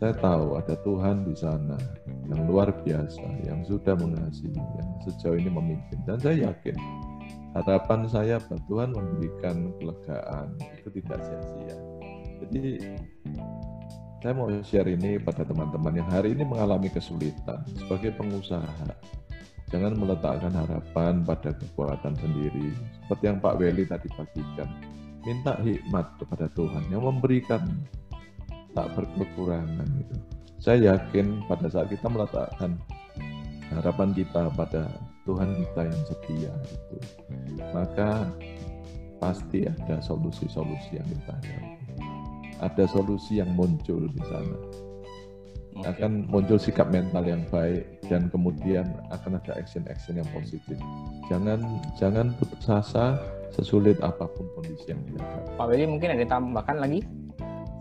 [0.00, 1.78] saya tahu ada Tuhan di sana
[2.26, 6.74] yang luar biasa, yang sudah mengasihi, yang sejauh ini memimpin, dan saya yakin
[7.52, 10.46] harapan saya bahwa Tuhan memberikan kelegaan
[10.80, 11.76] itu tidak sia-sia.
[12.42, 12.60] Jadi
[14.22, 18.70] saya mau share ini pada teman-teman yang hari ini mengalami kesulitan sebagai pengusaha
[19.72, 22.76] Jangan meletakkan harapan pada kekuatan sendiri.
[23.02, 24.68] Seperti yang Pak Weli tadi bagikan.
[25.24, 27.64] Minta hikmat kepada Tuhan yang memberikan
[28.76, 30.16] tak berkekurangan itu.
[30.60, 32.76] Saya yakin pada saat kita meletakkan
[33.72, 34.92] harapan kita pada
[35.24, 36.98] Tuhan kita yang setia itu,
[37.72, 38.28] maka
[39.22, 41.81] pasti ada solusi-solusi yang kita hadapi.
[42.62, 44.56] Ada solusi yang muncul di sana
[45.78, 45.88] okay.
[45.96, 50.76] akan muncul sikap mental yang baik dan kemudian akan ada action-action yang positif.
[51.32, 51.60] Jangan
[51.96, 53.16] jangan putus asa
[53.52, 55.56] sesulit apa pun kondisi yang dihadapi.
[55.56, 57.00] Pak Willy mungkin ada tambahkan lagi?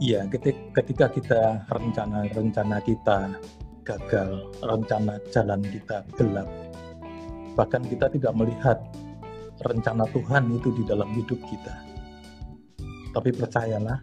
[0.01, 0.25] Iya,
[0.73, 3.37] ketika kita rencana-rencana kita
[3.85, 6.49] gagal, rencana jalan kita gelap,
[7.53, 8.81] bahkan kita tidak melihat
[9.61, 11.75] rencana Tuhan itu di dalam hidup kita.
[13.13, 14.01] Tapi percayalah,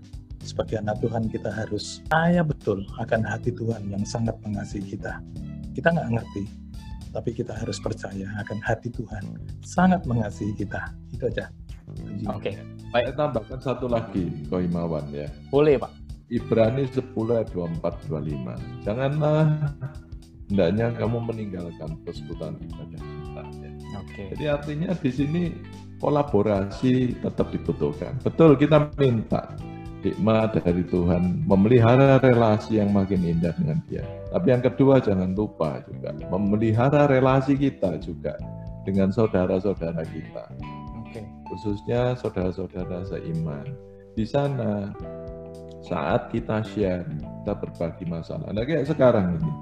[0.48, 5.20] sebagai anak Tuhan kita harus percaya betul akan hati Tuhan yang sangat mengasihi kita.
[5.76, 6.44] Kita nggak ngerti,
[7.12, 9.24] tapi kita harus percaya akan hati Tuhan
[9.60, 10.96] sangat mengasihi kita.
[11.12, 11.52] Itu aja.
[12.32, 12.52] Oke.
[12.52, 12.54] Okay.
[12.88, 13.12] Baik.
[13.12, 15.28] Saya tambahkan satu lagi, Koimawan ya.
[15.52, 15.92] Boleh, Pak.
[16.28, 18.84] Ibrani 10 ayat 24 25.
[18.84, 19.44] Janganlah
[20.48, 23.42] hendaknya kamu meninggalkan persekutuan ibadah kita.
[23.64, 23.70] Ya.
[23.96, 24.12] Oke.
[24.12, 24.26] Okay.
[24.36, 25.42] Jadi artinya di sini
[26.00, 28.20] kolaborasi tetap dibutuhkan.
[28.20, 29.56] Betul kita minta,
[30.02, 34.04] hikmat dari Tuhan, memelihara relasi yang makin indah dengan Dia.
[34.30, 38.38] Tapi yang kedua jangan lupa juga memelihara relasi kita juga
[38.86, 40.44] dengan saudara-saudara kita.
[41.08, 41.24] Okay.
[41.50, 43.66] Khususnya saudara-saudara seiman.
[44.14, 44.92] Di sana
[45.86, 47.06] saat kita share,
[47.42, 48.50] kita berbagi masalah.
[48.52, 49.52] Nah kayak sekarang ini,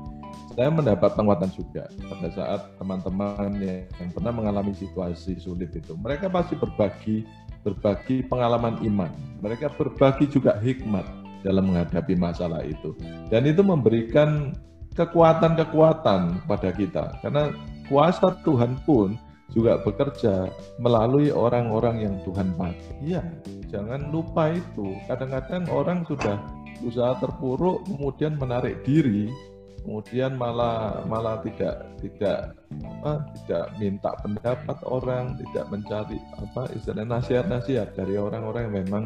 [0.57, 5.93] saya mendapat penguatan juga pada saat teman-teman yang pernah mengalami situasi sulit itu.
[5.95, 7.29] Mereka pasti berbagi
[7.67, 9.11] berbagi pengalaman iman.
[9.43, 11.03] Mereka berbagi juga hikmat
[11.43, 12.95] dalam menghadapi masalah itu.
[13.27, 14.55] Dan itu memberikan
[14.95, 17.19] kekuatan-kekuatan pada kita.
[17.27, 17.51] Karena
[17.91, 19.19] kuasa Tuhan pun
[19.51, 22.95] juga bekerja melalui orang-orang yang Tuhan pakai.
[23.03, 23.23] Iya,
[23.71, 24.95] jangan lupa itu.
[25.11, 26.39] Kadang-kadang orang sudah
[26.83, 29.33] usaha terpuruk kemudian menarik diri
[29.87, 37.95] kemudian malah malah tidak tidak apa tidak minta pendapat orang tidak mencari apa istilah nasihat-nasihat
[37.95, 39.05] dari orang-orang yang memang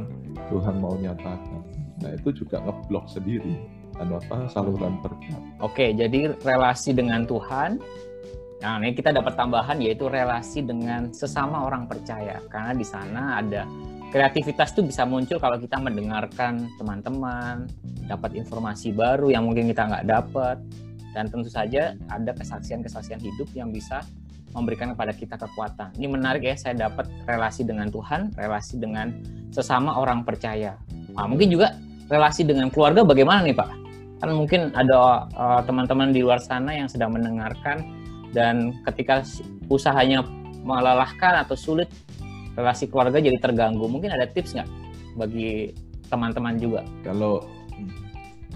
[0.49, 1.61] Tuhan mau nyatakan
[2.01, 3.61] nah itu juga ngeblok sendiri
[4.01, 7.77] dan apa saluran berkat Oke, jadi relasi dengan Tuhan.
[8.65, 12.41] Nah, ini kita dapat tambahan yaitu relasi dengan sesama orang percaya.
[12.49, 13.69] Karena di sana ada
[14.11, 17.71] kreativitas itu bisa muncul kalau kita mendengarkan teman-teman,
[18.11, 20.59] dapat informasi baru yang mungkin kita nggak dapat.
[21.11, 24.07] Dan tentu saja ada kesaksian-kesaksian hidup yang bisa
[24.55, 25.91] memberikan kepada kita kekuatan.
[25.99, 29.11] Ini menarik ya, saya dapat relasi dengan Tuhan, relasi dengan
[29.51, 30.79] sesama orang percaya.
[31.19, 31.75] Nah, mungkin juga
[32.07, 33.81] relasi dengan keluarga bagaimana nih Pak?
[34.21, 37.81] kan mungkin ada uh, teman-teman di luar sana yang sedang mendengarkan
[38.37, 39.25] dan ketika
[39.73, 40.21] usahanya
[40.61, 41.89] melelahkan atau sulit
[42.59, 44.69] relasi keluarga jadi terganggu mungkin ada tips nggak
[45.19, 45.75] bagi
[46.11, 47.45] teman-teman juga kalau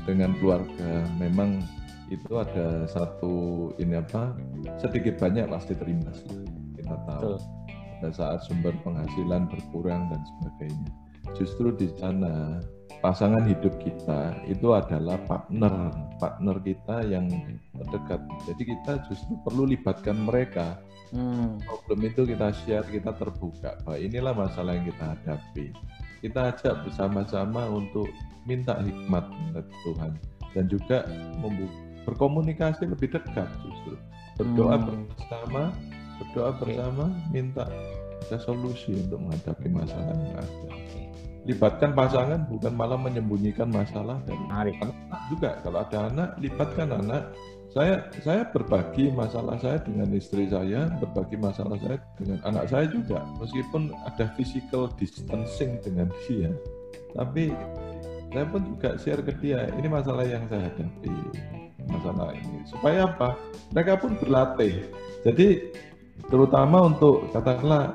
[0.04, 1.64] dengan keluarga memang
[2.12, 4.36] itu ada satu ini apa
[4.76, 6.38] sedikit banyak pasti terimbas lah.
[6.76, 7.36] kita tahu Betul.
[7.72, 10.90] pada saat sumber penghasilan berkurang dan sebagainya
[11.32, 12.60] justru di sana
[13.00, 17.28] pasangan hidup kita itu adalah partner partner kita yang
[17.72, 20.76] terdekat jadi kita justru perlu libatkan mereka
[21.12, 25.66] Hmm, problem itu kita share, kita terbuka bahwa inilah masalah yang kita hadapi.
[26.24, 28.08] Kita ajak bersama-sama untuk
[28.48, 30.12] minta hikmat dari Tuhan
[30.56, 31.04] dan juga
[32.08, 33.94] berkomunikasi lebih dekat justru.
[34.40, 35.04] Berdoa Hmm.
[35.12, 35.62] bersama,
[36.20, 37.68] berdoa bersama, minta
[38.24, 40.68] ada solusi untuk menghadapi masalah yang ada.
[41.44, 44.80] Libatkan pasangan bukan malah menyembunyikan masalah dari anak
[45.28, 47.36] juga kalau ada anak libatkan anak
[47.74, 53.26] saya saya berbagi masalah saya dengan istri saya berbagi masalah saya dengan anak saya juga.
[53.42, 56.54] Meskipun ada physical distancing dengan dia
[57.18, 57.50] tapi
[58.30, 61.10] saya pun juga share ke dia ini masalah yang saya hadapi
[61.90, 62.62] masalah ini.
[62.70, 63.34] Supaya apa?
[63.74, 64.86] Mereka pun berlatih.
[65.26, 65.74] Jadi
[66.30, 67.90] terutama untuk katakanlah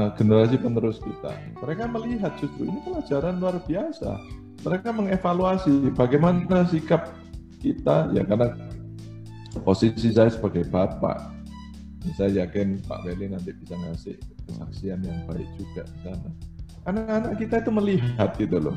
[0.00, 4.16] eh, generasi penerus kita mereka melihat justru ini pelajaran luar biasa.
[4.64, 7.12] Mereka mengevaluasi bagaimana sikap
[7.58, 8.67] kita ya karena
[9.62, 11.34] posisi saya sebagai bapak
[12.16, 14.16] saya yakin Pak Weli nanti bisa ngasih
[14.48, 16.30] kesaksian yang baik juga di sana.
[16.88, 18.76] Anak-anak kita itu melihat gitu loh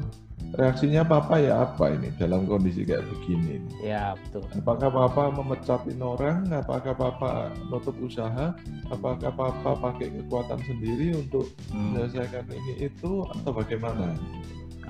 [0.51, 3.63] reaksinya papa ya apa ini dalam kondisi kayak begini?
[3.79, 4.43] Ya betul.
[4.59, 6.51] Apakah papa memecatin orang?
[6.51, 7.29] Apakah papa
[7.71, 8.51] nutup usaha?
[8.91, 14.11] Apakah papa pakai kekuatan sendiri untuk Hmm, menyelesaikan ini itu atau bagaimana?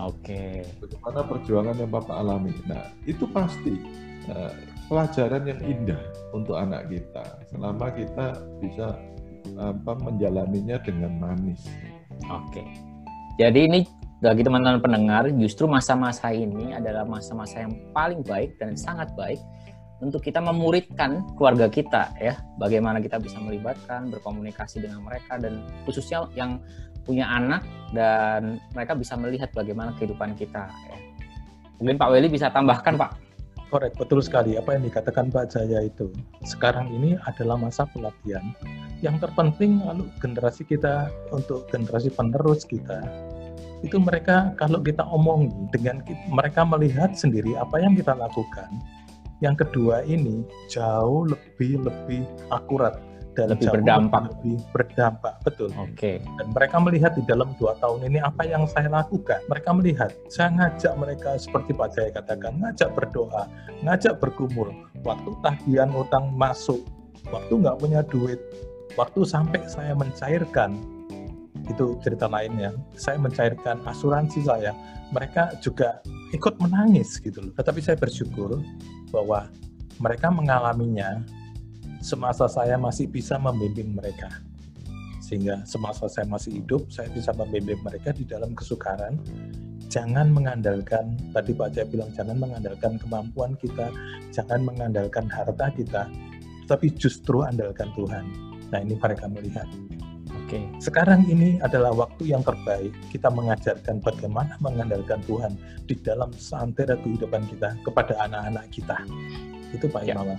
[0.01, 0.65] Oke.
[0.81, 2.55] Bagaimana perjuangan yang Bapak alami.
[2.65, 3.77] Nah, itu pasti
[4.25, 4.53] eh,
[4.91, 6.03] pelajaran yang indah
[6.35, 8.99] untuk anak kita selama kita bisa
[9.55, 11.63] apa menjalaninya dengan manis.
[12.27, 12.59] Oke.
[13.39, 13.79] Jadi ini
[14.19, 19.39] bagi teman-teman pendengar, justru masa-masa ini adalah masa-masa yang paling baik dan sangat baik
[20.03, 26.27] untuk kita memuridkan keluarga kita ya, bagaimana kita bisa melibatkan, berkomunikasi dengan mereka dan khususnya
[26.35, 26.61] yang
[27.01, 27.65] punya anak
[27.97, 30.97] dan mereka bisa melihat bagaimana kehidupan kita ya.
[31.81, 33.30] Mungkin Pak Weli bisa tambahkan Pak.
[33.71, 36.11] Korek, betul sekali apa yang dikatakan Pak Jaya itu.
[36.43, 38.43] Sekarang ini adalah masa pelatihan.
[38.99, 42.99] Yang terpenting lalu generasi kita untuk generasi penerus kita
[43.81, 48.69] itu mereka kalau kita omong dengan ki- mereka melihat sendiri apa yang kita lakukan.
[49.39, 52.99] Yang kedua ini jauh lebih lebih akurat
[53.31, 54.21] dan Lebih jauh berdampak.
[54.27, 56.19] lebih berdampak betul Oke.
[56.19, 59.39] dan mereka melihat di dalam dua tahun ini apa yang saya lakukan.
[59.47, 63.47] Mereka melihat, saya ngajak mereka seperti Pak Jaya katakan, ngajak berdoa,
[63.87, 64.75] ngajak bergumul.
[65.01, 66.83] Waktu tagihan utang masuk,
[67.31, 68.39] waktu nggak punya duit,
[68.99, 70.75] waktu sampai saya mencairkan,
[71.71, 72.75] itu cerita lainnya.
[72.99, 74.75] Saya mencairkan asuransi saya,
[75.15, 76.03] mereka juga
[76.35, 77.53] ikut menangis gitu loh.
[77.55, 78.59] Tetapi saya bersyukur
[79.11, 79.47] bahwa
[79.99, 81.21] mereka mengalaminya
[82.01, 84.27] semasa saya masih bisa membimbing mereka.
[85.21, 89.21] Sehingga semasa saya masih hidup saya bisa membimbing mereka di dalam kesukaran.
[89.87, 93.91] Jangan mengandalkan tadi Pak Jaya bilang jangan mengandalkan kemampuan kita
[94.31, 96.07] jangan mengandalkan harta kita
[96.67, 98.25] tapi justru andalkan Tuhan.
[98.71, 99.67] Nah ini mereka melihat.
[100.51, 100.67] Oke.
[100.83, 102.91] sekarang ini adalah waktu yang terbaik.
[103.07, 105.55] Kita mengajarkan bagaimana mengandalkan Tuhan
[105.87, 108.99] di dalam santera kehidupan kita kepada anak-anak kita.
[109.71, 110.15] Itu Pak Ya.
[110.15, 110.35] Imam.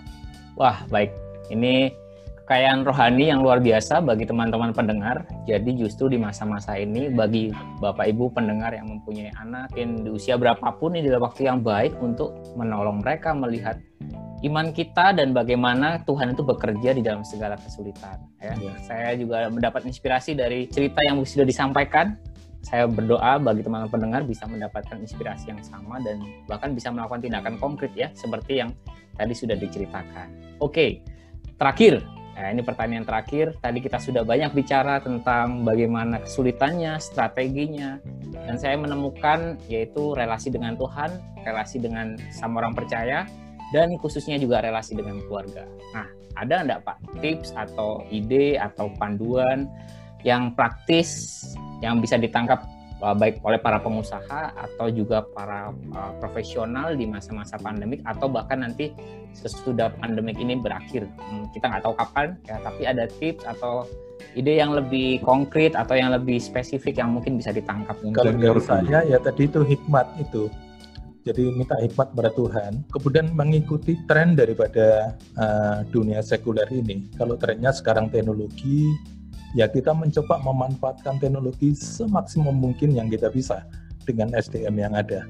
[0.60, 1.31] Wah, baik.
[1.52, 1.92] Ini
[2.42, 5.24] kekayaan rohani yang luar biasa bagi teman-teman pendengar.
[5.46, 10.34] Jadi justru di masa-masa ini bagi Bapak Ibu pendengar yang mempunyai anak yang di usia
[10.40, 13.78] berapapun ini adalah waktu yang baik untuk menolong mereka melihat
[14.42, 18.18] iman kita dan bagaimana Tuhan itu bekerja di dalam segala kesulitan.
[18.42, 18.52] Ya.
[18.58, 18.74] Ya.
[18.82, 22.18] Saya juga mendapat inspirasi dari cerita yang sudah disampaikan
[22.62, 27.58] saya berdoa bagi teman-teman pendengar bisa mendapatkan inspirasi yang sama dan bahkan bisa melakukan tindakan
[27.58, 28.70] konkret ya seperti yang
[29.18, 30.30] tadi sudah diceritakan.
[30.62, 31.02] Oke,
[31.62, 32.02] terakhir
[32.32, 33.54] Nah, ini pertanyaan terakhir.
[33.60, 38.00] Tadi kita sudah banyak bicara tentang bagaimana kesulitannya, strateginya,
[38.48, 43.28] dan saya menemukan yaitu relasi dengan Tuhan, relasi dengan sama orang percaya,
[43.70, 45.68] dan khususnya juga relasi dengan keluarga.
[45.94, 49.68] Nah, ada enggak Pak tips atau ide atau panduan
[50.24, 51.38] yang praktis
[51.84, 52.64] yang bisa ditangkap
[53.02, 58.94] baik oleh para pengusaha atau juga para uh, profesional di masa-masa pandemik atau bahkan nanti
[59.34, 61.10] sesudah pandemik ini berakhir.
[61.18, 63.90] Hmm, kita nggak tahu kapan ya, tapi ada tips atau
[64.38, 67.98] ide yang lebih konkret atau yang lebih spesifik yang mungkin bisa ditangkap.
[68.14, 70.46] Kalau dari saya ya tadi itu hikmat itu.
[71.22, 77.14] Jadi minta hikmat pada Tuhan, kemudian mengikuti tren daripada uh, dunia sekuler ini.
[77.14, 78.90] Kalau trennya sekarang teknologi,
[79.52, 83.64] ya kita mencoba memanfaatkan teknologi semaksimum mungkin yang kita bisa
[84.08, 85.28] dengan SDM yang ada.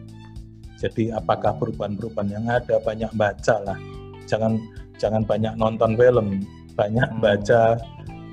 [0.82, 3.78] Jadi apakah perubahan-perubahan yang ada banyak baca lah,
[4.26, 4.58] jangan
[4.98, 6.42] jangan banyak nonton film,
[6.74, 7.22] banyak hmm.
[7.22, 7.78] baca,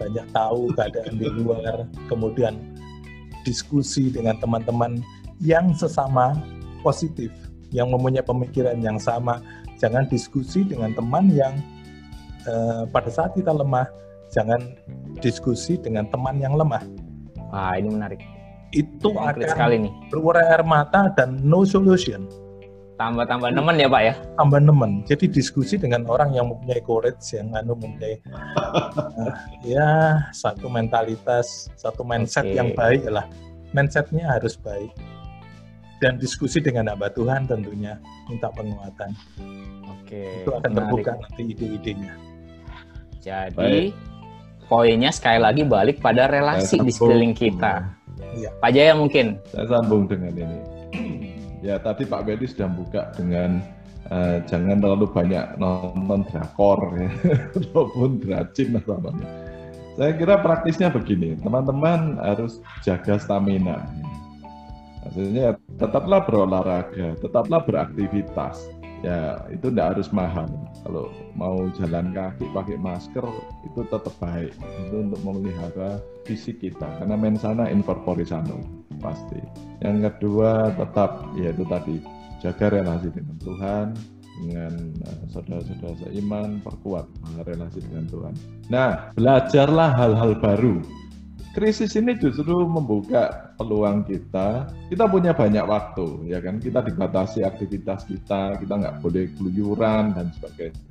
[0.02, 2.58] banyak tahu keadaan di luar, kemudian
[3.46, 5.02] diskusi dengan teman-teman
[5.38, 6.34] yang sesama
[6.82, 7.30] positif,
[7.70, 9.42] yang mempunyai pemikiran yang sama.
[9.80, 11.56] Jangan diskusi dengan teman yang
[12.44, 13.88] uh, pada saat kita lemah
[14.30, 14.62] jangan
[15.20, 16.82] diskusi dengan teman yang lemah.
[17.50, 18.22] Wah, ini menarik.
[18.70, 19.94] Itu Konkret akan sekali nih.
[20.14, 22.30] Keluar air mata dan no solution.
[23.00, 24.14] Tambah-tambah nemen ya Pak ya?
[24.36, 24.92] Tambah nemen.
[25.08, 29.32] Jadi diskusi dengan orang yang mempunyai courage, yang anu mempunyai uh,
[29.64, 32.60] ya satu mentalitas, satu mindset okay.
[32.60, 33.24] yang baik lah.
[33.72, 34.92] Mindsetnya harus baik.
[36.04, 37.96] Dan diskusi dengan hamba Tuhan tentunya
[38.28, 39.16] minta penguatan.
[39.96, 40.20] Oke.
[40.20, 40.80] Okay, Itu akan menarik.
[40.84, 42.14] terbuka nanti ide-idenya.
[43.24, 44.19] Jadi baik
[44.70, 47.90] poinnya sekali lagi balik pada relasi di sekeliling kita.
[48.38, 48.54] Ya.
[48.62, 49.42] Pak Jaya mungkin.
[49.50, 50.60] Saya sambung dengan ini.
[51.68, 53.60] ya tadi Pak Bedi sudah buka dengan
[54.14, 57.10] uh, jangan terlalu banyak nonton drakor ya,
[57.58, 59.12] ataupun dracin atau apa.
[60.00, 63.84] Saya kira praktisnya begini, teman-teman harus jaga stamina.
[65.04, 70.50] Maksudnya tetaplah berolahraga, tetaplah beraktivitas ya itu tidak harus mahal.
[70.84, 73.26] Kalau mau jalan kaki pakai masker
[73.68, 74.54] itu tetap baik.
[74.88, 76.88] Itu untuk memelihara fisik kita.
[77.04, 78.60] Karena mensana incorpore sano
[79.00, 79.40] pasti.
[79.80, 81.96] Yang kedua tetap yaitu tadi
[82.40, 83.88] jaga relasi dengan Tuhan
[84.40, 84.72] dengan
[85.04, 87.06] uh, saudara-saudara seiman perkuat
[87.44, 88.34] relasi dengan Tuhan.
[88.72, 90.80] Nah belajarlah hal-hal baru
[91.54, 94.70] krisis ini justru membuka peluang kita.
[94.90, 96.62] Kita punya banyak waktu, ya kan?
[96.62, 100.90] Kita dibatasi aktivitas kita, kita nggak boleh keluyuran dan sebagainya.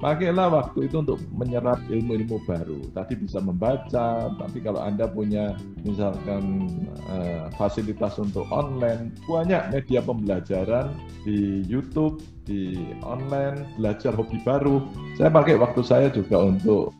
[0.00, 2.80] Pakailah waktu itu untuk menyerap ilmu-ilmu baru.
[2.96, 6.72] Tadi bisa membaca, tapi kalau Anda punya misalkan
[7.04, 10.88] uh, fasilitas untuk online, banyak media pembelajaran
[11.28, 14.80] di YouTube, di online, belajar hobi baru.
[15.20, 16.96] Saya pakai waktu saya juga untuk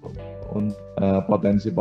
[1.01, 1.73] Eh, potensi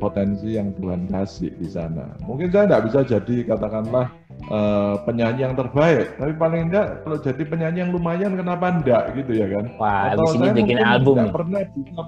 [0.00, 2.16] potensi yang Tuhan kasih di sana.
[2.24, 4.06] Mungkin saya tidak bisa jadi katakanlah
[4.48, 9.36] uh, penyanyi yang terbaik, tapi paling enggak kalau jadi penyanyi yang lumayan kenapa enggak gitu
[9.36, 9.64] ya kan?
[9.76, 11.28] Wah, Atau saya bikin album.
[11.28, 12.02] Tidak pernah bisa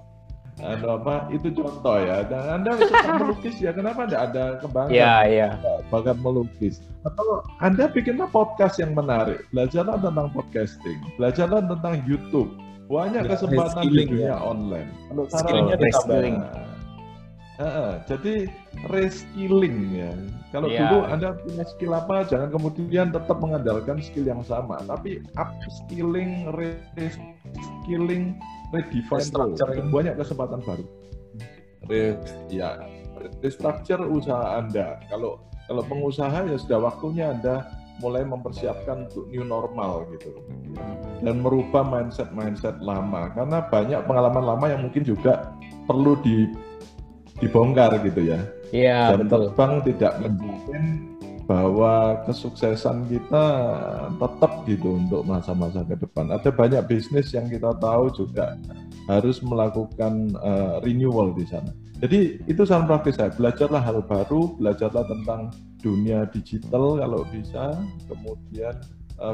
[0.56, 5.14] ada apa itu contoh ya dan anda suka melukis ya kenapa enggak ada kebanggaan ya,
[5.28, 5.48] ya.
[5.92, 12.48] bakat melukis atau anda bikinlah podcast yang menarik belajarlah tentang podcasting belajarlah tentang YouTube
[12.86, 14.36] banyak ya, kesempatan di dunia ya.
[14.38, 14.90] online.
[15.10, 16.22] Kalau skillnya ditambah.
[17.56, 18.52] Uh, jadi
[18.92, 20.12] reskilling ya.
[20.52, 20.92] Kalau yeah.
[20.92, 28.36] dulu Anda punya skill apa, jangan kemudian tetap mengandalkan skill yang sama, tapi upskilling, reskilling,
[28.74, 30.84] redefine banyak kesempatan baru.
[31.86, 32.18] Re,
[32.50, 32.82] ya,
[33.42, 34.98] restructure usaha Anda.
[35.06, 37.66] Kalau kalau pengusaha ya sudah waktunya Anda
[37.98, 40.36] mulai mempersiapkan untuk new normal gitu
[41.24, 45.56] dan merubah mindset mindset lama karena banyak pengalaman lama yang mungkin juga
[45.88, 46.52] perlu di
[47.40, 48.40] dibongkar gitu ya.
[48.72, 49.52] Iya betul.
[49.56, 51.15] Bang tidak menjamin
[51.46, 53.46] bahwa kesuksesan kita
[54.18, 56.34] tetap gitu untuk masa-masa ke depan.
[56.34, 58.58] Ada banyak bisnis yang kita tahu juga
[59.06, 61.70] harus melakukan uh, renewal di sana.
[62.02, 63.32] Jadi itu sangat praktis saya.
[63.32, 67.72] Belajarlah hal baru, belajarlah tentang dunia digital kalau bisa.
[68.10, 68.74] Kemudian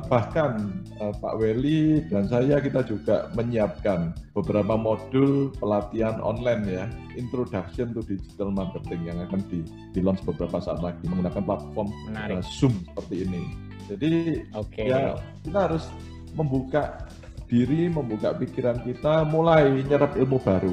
[0.06, 6.84] bahkan uh, Pak Weli dan saya kita juga menyiapkan beberapa modul pelatihan online ya,
[7.18, 12.38] introduction to digital marketing yang akan di, di launch beberapa saat lagi menggunakan platform uh,
[12.46, 13.42] Zoom seperti ini.
[13.90, 14.86] Jadi okay.
[14.86, 15.90] ya kita harus
[16.38, 17.10] membuka
[17.50, 20.72] diri, membuka pikiran kita, mulai nyerap ilmu baru.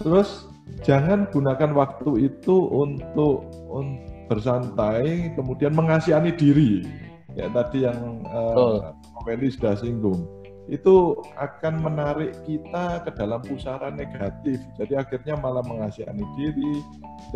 [0.00, 0.46] Terus
[0.86, 7.03] jangan gunakan waktu itu untuk untuk bersantai, kemudian mengasihani diri.
[7.34, 8.94] Ya tadi yang uh,
[9.26, 10.26] Meli sudah singgung
[10.64, 14.56] itu akan menarik kita ke dalam pusaran negatif.
[14.80, 16.74] Jadi akhirnya malah mengasihani diri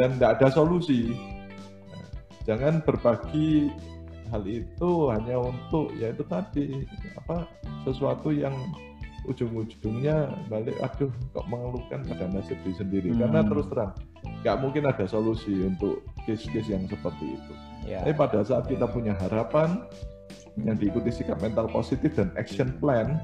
[0.01, 1.13] dan tidak ada solusi.
[1.93, 2.09] Nah,
[2.49, 3.69] jangan berbagi
[4.33, 6.85] hal itu hanya untuk ya itu tadi
[7.17, 7.49] apa
[7.85, 8.53] sesuatu yang
[9.29, 13.21] ujung-ujungnya balik aduh kok mengeluhkan pada nasib diri sendiri hmm.
[13.21, 13.93] karena terus terang
[14.41, 17.53] nggak mungkin ada solusi untuk case-case yang seperti itu.
[17.89, 18.05] Ya.
[18.05, 19.81] Tapi pada saat kita punya harapan
[20.61, 23.17] yang diikuti sikap mental positif dan action plan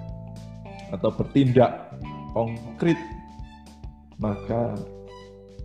[0.95, 1.93] atau bertindak
[2.33, 2.97] konkret
[4.23, 4.79] maka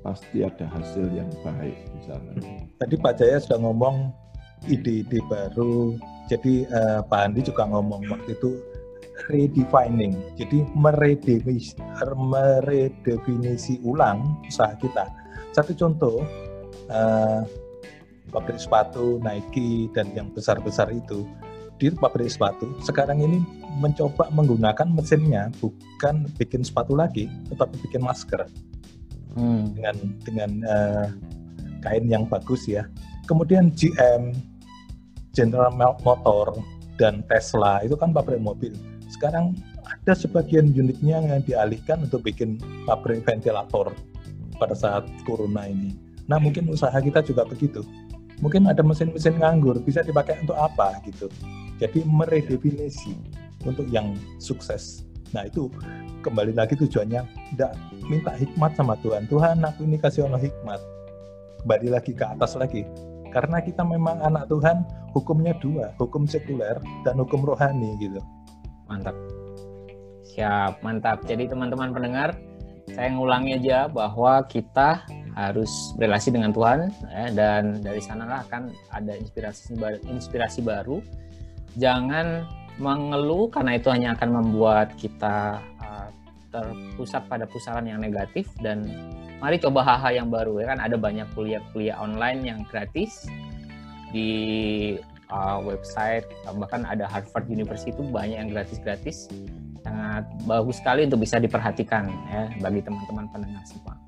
[0.02, 2.32] pasti ada hasil yang baik di sana.
[2.80, 4.10] Tadi Pak Jaya sudah ngomong
[4.68, 5.96] ide-ide baru.
[6.28, 8.58] Jadi uh, Pak Andi juga ngomong waktu itu
[9.28, 10.16] redefining.
[10.40, 11.76] Jadi meredefinisi,
[12.16, 15.06] meredefinisi ulang usaha kita.
[15.52, 16.24] Satu contoh,
[16.88, 17.42] uh,
[18.30, 21.26] pabrik sepatu Nike dan yang besar-besar itu
[21.80, 23.40] di pabrik sepatu sekarang ini
[23.80, 28.46] mencoba menggunakan mesinnya bukan bikin sepatu lagi tetapi bikin masker.
[29.38, 29.78] Hmm.
[29.78, 31.08] dengan dengan uh,
[31.86, 32.90] kain yang bagus ya.
[33.30, 34.34] Kemudian GM
[35.38, 35.70] General
[36.02, 36.60] Motor
[36.98, 38.74] dan Tesla itu kan pabrik mobil.
[39.08, 39.54] Sekarang
[39.86, 42.58] ada sebagian unitnya yang dialihkan untuk bikin
[42.90, 43.94] pabrik ventilator
[44.58, 45.94] pada saat corona ini.
[46.26, 47.86] Nah mungkin usaha kita juga begitu
[48.40, 51.28] mungkin ada mesin-mesin nganggur bisa dipakai untuk apa gitu
[51.80, 53.16] jadi meredefinisi
[53.64, 55.08] untuk yang sukses.
[55.32, 55.72] Nah itu
[56.22, 57.24] kembali lagi tujuannya
[57.56, 57.72] tidak
[58.12, 59.26] minta hikmat sama Tuhan.
[59.32, 60.80] Tuhan aku ini kasih Allah hikmat.
[61.64, 62.84] Kembali lagi ke atas lagi.
[63.30, 64.84] Karena kita memang anak Tuhan,
[65.14, 68.20] hukumnya dua, hukum sekuler dan hukum rohani gitu.
[68.90, 69.14] Mantap.
[70.34, 71.22] Siap, mantap.
[71.30, 72.34] Jadi teman-teman pendengar,
[72.90, 75.06] saya ngulangi aja bahwa kita
[75.38, 79.78] harus berrelasi dengan Tuhan ya, dan dari sanalah akan ada inspirasi
[80.10, 81.04] inspirasi baru.
[81.78, 82.48] Jangan
[82.80, 86.10] mengeluh karena itu hanya akan membuat kita uh,
[86.50, 88.48] terpusat pada pusaran yang negatif.
[88.64, 88.88] Dan
[89.44, 90.80] mari coba hal-hal yang baru ya kan?
[90.80, 93.28] Ada banyak kuliah-kuliah online yang gratis
[94.10, 94.32] di
[95.30, 96.26] uh, website
[96.58, 99.28] bahkan ada Harvard University itu banyak yang gratis-gratis.
[99.84, 103.99] Sangat bagus sekali untuk bisa diperhatikan ya bagi teman-teman pendengar semua.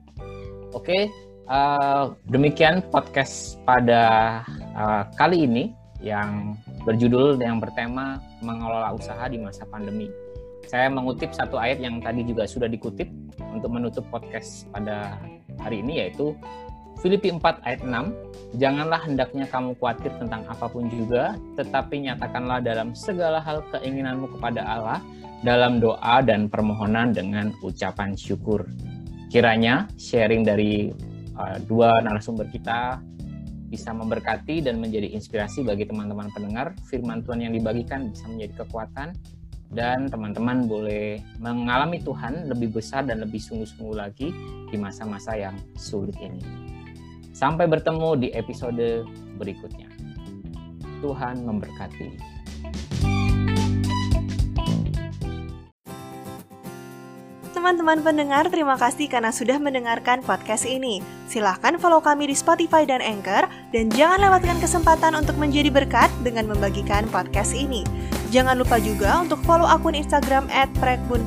[0.72, 1.12] Oke,
[1.52, 4.40] uh, demikian podcast pada
[4.72, 6.56] uh, kali ini yang
[6.88, 10.08] berjudul yang bertema mengelola usaha di masa pandemi.
[10.72, 13.12] Saya mengutip satu ayat yang tadi juga sudah dikutip
[13.52, 15.20] untuk menutup podcast pada
[15.60, 16.32] hari ini yaitu
[17.04, 22.96] Filipi 4 ayat 6, Janganlah hendaknya kamu khawatir tentang apa pun juga, tetapi nyatakanlah dalam
[22.96, 25.00] segala hal keinginanmu kepada Allah
[25.42, 28.68] dalam doa dan permohonan dengan ucapan syukur.
[29.32, 30.92] Kiranya sharing dari
[31.40, 33.00] uh, dua narasumber kita
[33.72, 36.76] bisa memberkati dan menjadi inspirasi bagi teman-teman pendengar.
[36.92, 39.16] Firman Tuhan yang dibagikan bisa menjadi kekuatan
[39.72, 44.36] dan teman-teman boleh mengalami Tuhan lebih besar dan lebih sungguh-sungguh lagi
[44.68, 46.44] di masa-masa yang sulit ini.
[47.32, 49.08] Sampai bertemu di episode
[49.40, 49.88] berikutnya.
[51.00, 52.41] Tuhan memberkati.
[57.62, 60.98] Teman-teman pendengar, terima kasih karena sudah mendengarkan podcast ini.
[61.30, 66.50] Silahkan follow kami di Spotify dan Anchor, dan jangan lewatkan kesempatan untuk menjadi berkat dengan
[66.50, 67.86] membagikan podcast ini.
[68.34, 70.74] Jangan lupa juga untuk follow akun Instagram at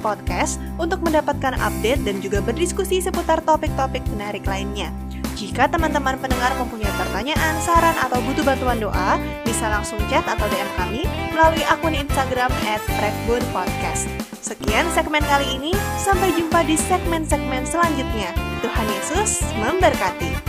[0.03, 4.91] Podcast untuk mendapatkan update dan juga berdiskusi seputar topik-topik menarik lainnya.
[5.39, 10.71] Jika teman-teman pendengar mempunyai pertanyaan, saran, atau butuh bantuan doa, bisa langsung chat atau DM
[10.75, 12.83] kami melalui akun Instagram at
[13.55, 14.34] Podcast.
[14.45, 18.29] Sekian segmen kali ini, sampai jumpa di segmen-segmen selanjutnya.
[18.61, 20.44] Tuhan Yesus memberkati.